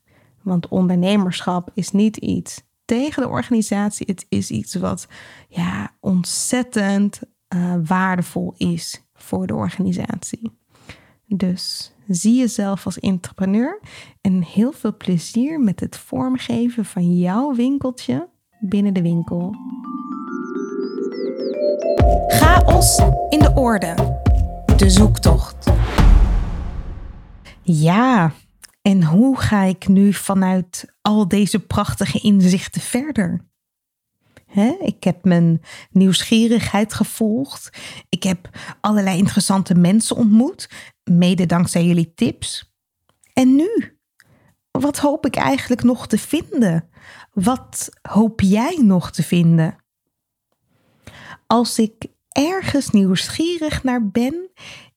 Want 0.41 0.67
ondernemerschap 0.67 1.71
is 1.73 1.91
niet 1.91 2.17
iets 2.17 2.63
tegen 2.85 3.21
de 3.21 3.29
organisatie, 3.29 4.05
het 4.09 4.25
is 4.29 4.49
iets 4.49 4.75
wat 4.75 5.07
ja, 5.47 5.91
ontzettend 5.99 7.21
uh, 7.55 7.75
waardevol 7.85 8.53
is 8.57 9.03
voor 9.13 9.47
de 9.47 9.55
organisatie. 9.55 10.51
Dus 11.27 11.93
zie 12.07 12.35
jezelf 12.35 12.85
als 12.85 12.99
entrepreneur 12.99 13.79
en 14.21 14.41
heel 14.41 14.71
veel 14.71 14.97
plezier 14.97 15.59
met 15.59 15.79
het 15.79 15.97
vormgeven 15.97 16.85
van 16.85 17.17
jouw 17.17 17.53
winkeltje 17.53 18.29
binnen 18.59 18.93
de 18.93 19.01
winkel. 19.01 19.55
Chaos 22.27 22.99
in 23.29 23.39
de 23.39 23.51
orde. 23.55 24.19
De 24.77 24.89
zoektocht. 24.89 25.67
Ja, 27.61 28.31
en 28.81 29.03
hoe 29.03 29.39
ga 29.39 29.61
ik 29.61 29.87
nu 29.87 30.13
vanuit 30.13 30.95
al 31.01 31.27
deze 31.27 31.59
prachtige 31.59 32.19
inzichten 32.19 32.81
verder? 32.81 33.45
ik 34.79 35.03
heb 35.03 35.25
mijn 35.25 35.61
nieuwsgierigheid 35.91 36.93
gevolgd. 36.93 37.69
Ik 38.09 38.23
heb 38.23 38.49
allerlei 38.81 39.17
interessante 39.17 39.75
mensen 39.75 40.15
ontmoet, 40.15 40.69
mede 41.03 41.45
dankzij 41.45 41.85
jullie 41.85 42.13
tips. 42.13 42.73
En 43.33 43.55
nu? 43.55 43.97
Wat 44.71 44.97
hoop 44.97 45.25
ik 45.25 45.35
eigenlijk 45.35 45.83
nog 45.83 46.07
te 46.07 46.17
vinden? 46.17 46.89
Wat 47.33 47.89
hoop 48.01 48.41
jij 48.41 48.79
nog 48.81 49.11
te 49.11 49.23
vinden? 49.23 49.84
Als 51.47 51.79
ik 51.79 52.05
ergens 52.29 52.89
nieuwsgierig 52.89 53.83
naar 53.83 54.07
ben, 54.07 54.49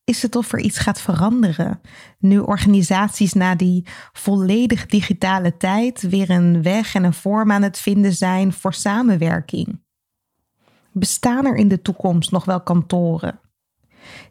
is 0.05 0.22
het 0.22 0.36
of 0.36 0.53
er 0.53 0.59
iets 0.59 0.78
gaat 0.78 1.01
veranderen. 1.01 1.80
Nu 2.18 2.38
organisaties 2.38 3.32
na 3.32 3.55
die 3.55 3.86
volledig 4.12 4.86
digitale 4.86 5.57
tijd 5.57 6.01
weer 6.03 6.30
een 6.30 6.62
weg 6.62 6.94
en 6.94 7.05
een 7.05 7.14
vorm 7.14 7.53
aan 7.53 7.62
het 7.62 7.78
vinden 7.78 8.12
zijn 8.12 8.53
voor 8.53 8.74
samenwerking. 8.74 9.80
Bestaan 10.92 11.46
er 11.46 11.55
in 11.55 11.68
de 11.68 11.82
toekomst 11.82 12.30
nog 12.30 12.44
wel 12.44 12.61
kantoren? 12.61 13.40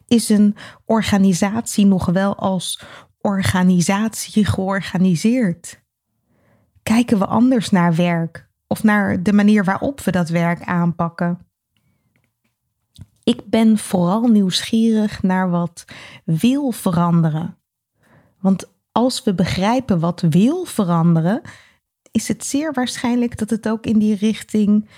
Is 0.06 0.28
een 0.28 0.56
organisatie 0.84 1.86
nog 1.86 2.06
wel 2.06 2.36
als 2.36 2.82
organisatie 3.20 4.44
georganiseerd? 4.44 5.82
Kijken 6.82 7.18
we 7.18 7.26
anders 7.26 7.70
naar 7.70 7.94
werk 7.94 8.48
of 8.66 8.82
naar 8.82 9.22
de 9.22 9.32
manier 9.32 9.64
waarop 9.64 10.00
we 10.00 10.10
dat 10.10 10.28
werk 10.28 10.62
aanpakken? 10.62 11.47
Ik 13.28 13.50
ben 13.50 13.78
vooral 13.78 14.26
nieuwsgierig 14.26 15.22
naar 15.22 15.50
wat 15.50 15.84
wil 16.24 16.70
veranderen. 16.70 17.58
Want 18.40 18.72
als 18.92 19.24
we 19.24 19.34
begrijpen 19.34 20.00
wat 20.00 20.20
wil 20.20 20.64
veranderen, 20.64 21.40
is 22.10 22.28
het 22.28 22.44
zeer 22.44 22.72
waarschijnlijk 22.72 23.38
dat 23.38 23.50
het 23.50 23.68
ook 23.68 23.86
in 23.86 23.98
die 23.98 24.14
richting 24.14 24.88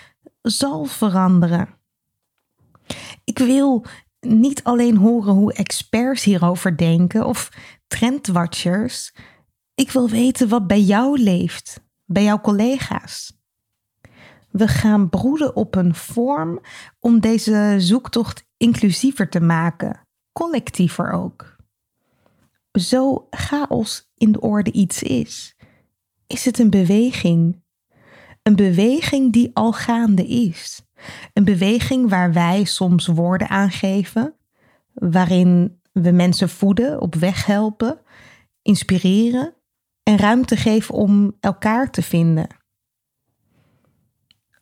zal 0.42 0.84
veranderen. 0.84 1.68
Ik 3.24 3.38
wil 3.38 3.84
niet 4.20 4.64
alleen 4.64 4.96
horen 4.96 5.34
hoe 5.34 5.52
experts 5.52 6.24
hierover 6.24 6.76
denken 6.76 7.26
of 7.26 7.52
trendwatchers. 7.86 9.14
Ik 9.74 9.90
wil 9.90 10.08
weten 10.08 10.48
wat 10.48 10.66
bij 10.66 10.80
jou 10.80 11.22
leeft, 11.22 11.80
bij 12.04 12.22
jouw 12.22 12.40
collega's. 12.40 13.39
We 14.50 14.68
gaan 14.68 15.08
broeden 15.08 15.56
op 15.56 15.74
een 15.74 15.94
vorm 15.94 16.60
om 16.98 17.20
deze 17.20 17.74
zoektocht 17.78 18.48
inclusiever 18.56 19.28
te 19.28 19.40
maken, 19.40 20.06
collectiever 20.32 21.10
ook. 21.10 21.56
Zo 22.72 23.26
chaos 23.30 24.10
in 24.14 24.32
de 24.32 24.40
orde 24.40 24.72
iets 24.72 25.02
is, 25.02 25.56
is 26.26 26.44
het 26.44 26.58
een 26.58 26.70
beweging. 26.70 27.62
Een 28.42 28.56
beweging 28.56 29.32
die 29.32 29.50
al 29.52 29.72
gaande 29.72 30.26
is. 30.26 30.82
Een 31.32 31.44
beweging 31.44 32.08
waar 32.08 32.32
wij 32.32 32.64
soms 32.64 33.06
woorden 33.06 33.48
aangeven, 33.48 34.34
waarin 34.92 35.80
we 35.92 36.10
mensen 36.10 36.48
voeden, 36.48 37.00
op 37.00 37.14
weg 37.14 37.46
helpen, 37.46 38.00
inspireren 38.62 39.54
en 40.02 40.16
ruimte 40.16 40.56
geven 40.56 40.94
om 40.94 41.36
elkaar 41.40 41.90
te 41.90 42.02
vinden. 42.02 42.59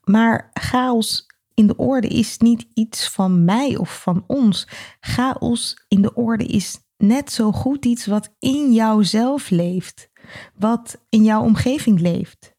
Maar 0.09 0.51
chaos 0.53 1.27
in 1.55 1.67
de 1.67 1.77
orde 1.77 2.09
is 2.09 2.39
niet 2.39 2.67
iets 2.75 3.09
van 3.09 3.45
mij 3.45 3.77
of 3.77 4.03
van 4.03 4.25
ons. 4.27 4.69
Chaos 5.01 5.85
in 5.89 6.03
de 6.03 6.15
orde 6.15 6.45
is 6.45 6.79
net 6.97 7.33
zo 7.33 7.53
goed 7.53 7.85
iets 7.85 8.07
wat 8.07 8.35
in 8.39 8.73
jouzelf 8.73 9.51
leeft, 9.51 10.11
wat 10.55 11.01
in 11.09 11.25
jouw 11.25 11.43
omgeving 11.43 12.01
leeft. 12.01 12.57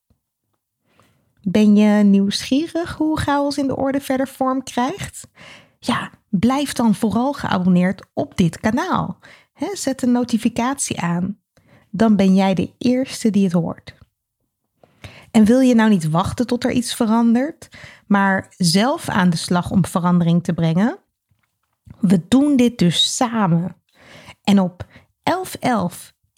Ben 1.41 1.75
je 1.75 2.03
nieuwsgierig 2.03 2.95
hoe 2.95 3.19
chaos 3.19 3.57
in 3.57 3.67
de 3.67 3.75
orde 3.75 4.01
verder 4.01 4.27
vorm 4.27 4.63
krijgt? 4.63 5.27
Ja, 5.79 6.11
blijf 6.29 6.73
dan 6.73 6.95
vooral 6.95 7.33
geabonneerd 7.33 8.05
op 8.13 8.37
dit 8.37 8.59
kanaal. 8.59 9.19
zet 9.73 10.01
een 10.01 10.11
notificatie 10.11 10.99
aan. 10.99 11.39
Dan 11.91 12.15
ben 12.15 12.35
jij 12.35 12.53
de 12.53 12.73
eerste 12.77 13.29
die 13.29 13.43
het 13.43 13.53
hoort. 13.53 13.98
En 15.31 15.45
wil 15.45 15.59
je 15.59 15.75
nou 15.75 15.89
niet 15.89 16.09
wachten 16.09 16.47
tot 16.47 16.63
er 16.63 16.71
iets 16.71 16.95
verandert, 16.95 17.69
maar 18.07 18.53
zelf 18.57 19.09
aan 19.09 19.29
de 19.29 19.37
slag 19.37 19.71
om 19.71 19.85
verandering 19.85 20.43
te 20.43 20.53
brengen? 20.53 20.97
We 21.99 22.21
doen 22.27 22.55
dit 22.55 22.77
dus 22.77 23.15
samen. 23.15 23.75
En 24.43 24.59
op 24.59 24.87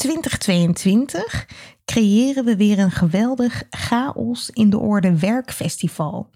2022 0.02 1.48
creëren 1.86 2.46
we 2.46 2.56
weer 2.56 2.80
een 2.80 2.92
geweldig 2.92 3.64
chaos 3.70 4.50
in 4.50 4.70
de 4.70 4.78
orde 4.78 5.20
werkfestival. 5.20 6.30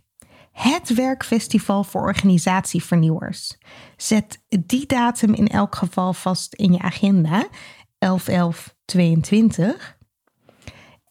Het 0.52 0.94
werkfestival 0.94 1.84
voor 1.84 2.02
organisatievernieuwers. 2.02 3.58
Zet 3.98 4.44
die 4.66 4.86
datum 4.86 5.34
in 5.34 5.48
elk 5.48 5.76
geval 5.76 6.14
vast 6.14 6.54
in 6.54 6.72
je 6.72 6.80
agenda, 6.80 7.48
11-11-22. 8.06 9.96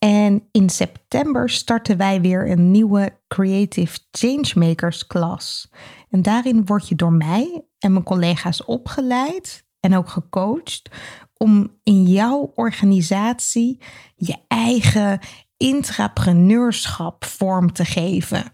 En 0.05 0.49
in 0.51 0.71
september 0.71 1.51
starten 1.51 1.97
wij 1.97 2.21
weer 2.21 2.51
een 2.51 2.71
nieuwe 2.71 3.19
Creative 3.29 3.99
Changemakers 4.11 5.07
klas. 5.07 5.71
En 6.11 6.23
daarin 6.23 6.67
word 6.67 6.89
je 6.89 6.95
door 6.95 7.13
mij 7.13 7.65
en 7.79 7.93
mijn 7.93 8.05
collega's 8.05 8.65
opgeleid 8.65 9.67
en 9.81 9.97
ook 9.97 10.09
gecoacht 10.09 10.91
om 11.37 11.79
in 11.83 12.03
jouw 12.03 12.53
organisatie 12.55 13.81
je 14.17 14.37
eigen 14.49 15.19
intrapreneurschap 15.57 17.25
vorm 17.25 17.73
te 17.73 17.85
geven. 17.85 18.45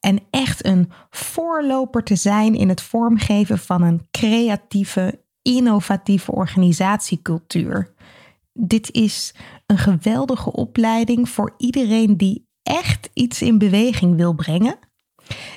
En 0.00 0.20
echt 0.30 0.64
een 0.64 0.90
voorloper 1.10 2.02
te 2.02 2.16
zijn 2.16 2.54
in 2.54 2.68
het 2.68 2.82
vormgeven 2.82 3.58
van 3.58 3.82
een 3.82 4.06
creatieve, 4.10 5.24
innovatieve 5.42 6.32
organisatiecultuur. 6.32 7.94
Dit 8.58 8.92
is 8.92 9.34
een 9.66 9.78
geweldige 9.78 10.52
opleiding 10.52 11.28
voor 11.28 11.54
iedereen 11.56 12.16
die 12.16 12.48
echt 12.62 13.10
iets 13.12 13.42
in 13.42 13.58
beweging 13.58 14.16
wil 14.16 14.34
brengen. 14.34 14.78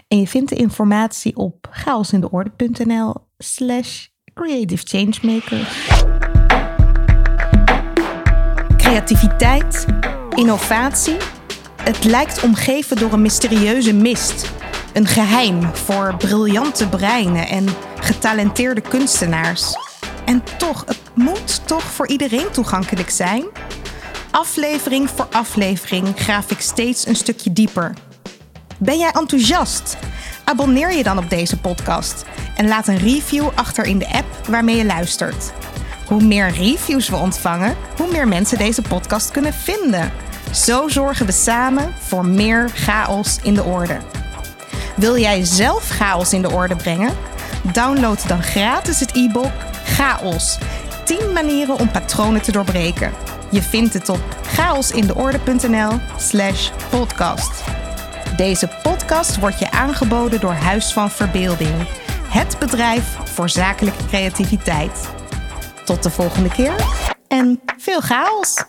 En 0.08 0.20
je 0.20 0.28
vindt 0.28 0.50
de 0.50 0.56
informatie 0.56 1.36
op 1.36 1.68
chaosindeorde.nl 1.72 3.16
slash 3.38 4.08
creative 4.34 4.86
changemakers. 4.88 5.92
Creativiteit, 8.78 9.86
innovatie. 10.36 11.18
Het 11.82 12.04
lijkt 12.04 12.44
omgeven 12.44 12.98
door 12.98 13.14
een 13.14 13.22
mysterieuze 13.22 13.94
mist. 13.94 14.52
Een 14.94 15.08
geheim 15.08 15.64
voor 15.64 16.16
briljante 16.18 16.90
breinen 16.90 17.48
en 17.48 17.66
getalenteerde 18.00 18.82
kunstenaars. 18.82 19.74
En 20.26 20.44
toch, 20.58 20.86
het 20.86 21.09
moet 21.20 21.68
toch 21.68 21.84
voor 21.84 22.08
iedereen 22.08 22.52
toegankelijk 22.52 23.10
zijn? 23.10 23.46
Aflevering 24.32 25.10
voor 25.10 25.28
aflevering 25.32 26.14
graaf 26.16 26.52
ik 26.52 26.60
steeds 26.60 27.08
een 27.08 27.16
stukje 27.16 27.54
dieper. 27.54 27.94
Ben 28.78 28.98
jij 28.98 29.12
enthousiast? 29.12 29.98
Abonneer 30.44 30.94
je 30.94 31.04
dan 31.04 31.18
op 31.18 31.30
deze 31.30 31.60
podcast 31.60 32.26
en 32.56 32.68
laat 32.68 32.88
een 32.88 32.98
review 32.98 33.48
achter 33.56 33.86
in 33.86 33.98
de 33.98 34.08
app 34.08 34.48
waarmee 34.48 34.76
je 34.76 34.86
luistert. 34.86 35.52
Hoe 36.08 36.24
meer 36.24 36.50
reviews 36.50 37.10
we 37.10 37.16
ontvangen, 37.16 37.76
hoe 37.98 38.12
meer 38.12 38.28
mensen 38.28 38.58
deze 38.58 38.82
podcast 38.82 39.32
kunnen 39.32 39.54
vinden. 39.54 40.12
Zo 40.54 40.88
zorgen 40.88 41.26
we 41.26 41.32
samen 41.32 41.94
voor 42.00 42.26
meer 42.26 42.70
chaos 42.74 43.40
in 43.42 43.54
de 43.54 43.64
orde. 43.64 43.98
Wil 44.96 45.18
jij 45.18 45.44
zelf 45.44 45.90
chaos 45.90 46.34
in 46.34 46.42
de 46.42 46.52
orde 46.52 46.76
brengen? 46.76 47.18
Download 47.74 48.28
dan 48.28 48.44
gratis 48.44 49.00
het 49.00 49.16
e-book 49.16 49.52
Chaos. 49.84 50.58
10 51.18 51.34
manieren 51.34 51.80
om 51.80 51.92
patronen 51.92 52.42
te 52.42 52.52
doorbreken. 52.52 53.12
Je 53.52 53.62
vindt 53.62 53.94
het 53.94 54.10
op 54.10 54.22
chaosindeorde.nl/slash 54.44 56.72
podcast. 56.90 57.64
Deze 58.38 58.70
podcast 58.84 59.40
wordt 59.40 59.60
je 59.60 59.72
aangeboden 59.72 60.40
door 60.40 60.52
Huis 60.52 60.94
van 60.94 61.10
Verbeelding, 61.10 61.88
het 62.28 62.60
bedrijf 62.60 63.18
voor 63.24 63.50
zakelijke 63.50 64.06
creativiteit. 64.06 65.10
Tot 65.86 66.04
de 66.04 66.10
volgende 66.10 66.50
keer 66.50 66.76
en 67.28 67.60
veel 67.78 68.02
chaos! 68.02 68.64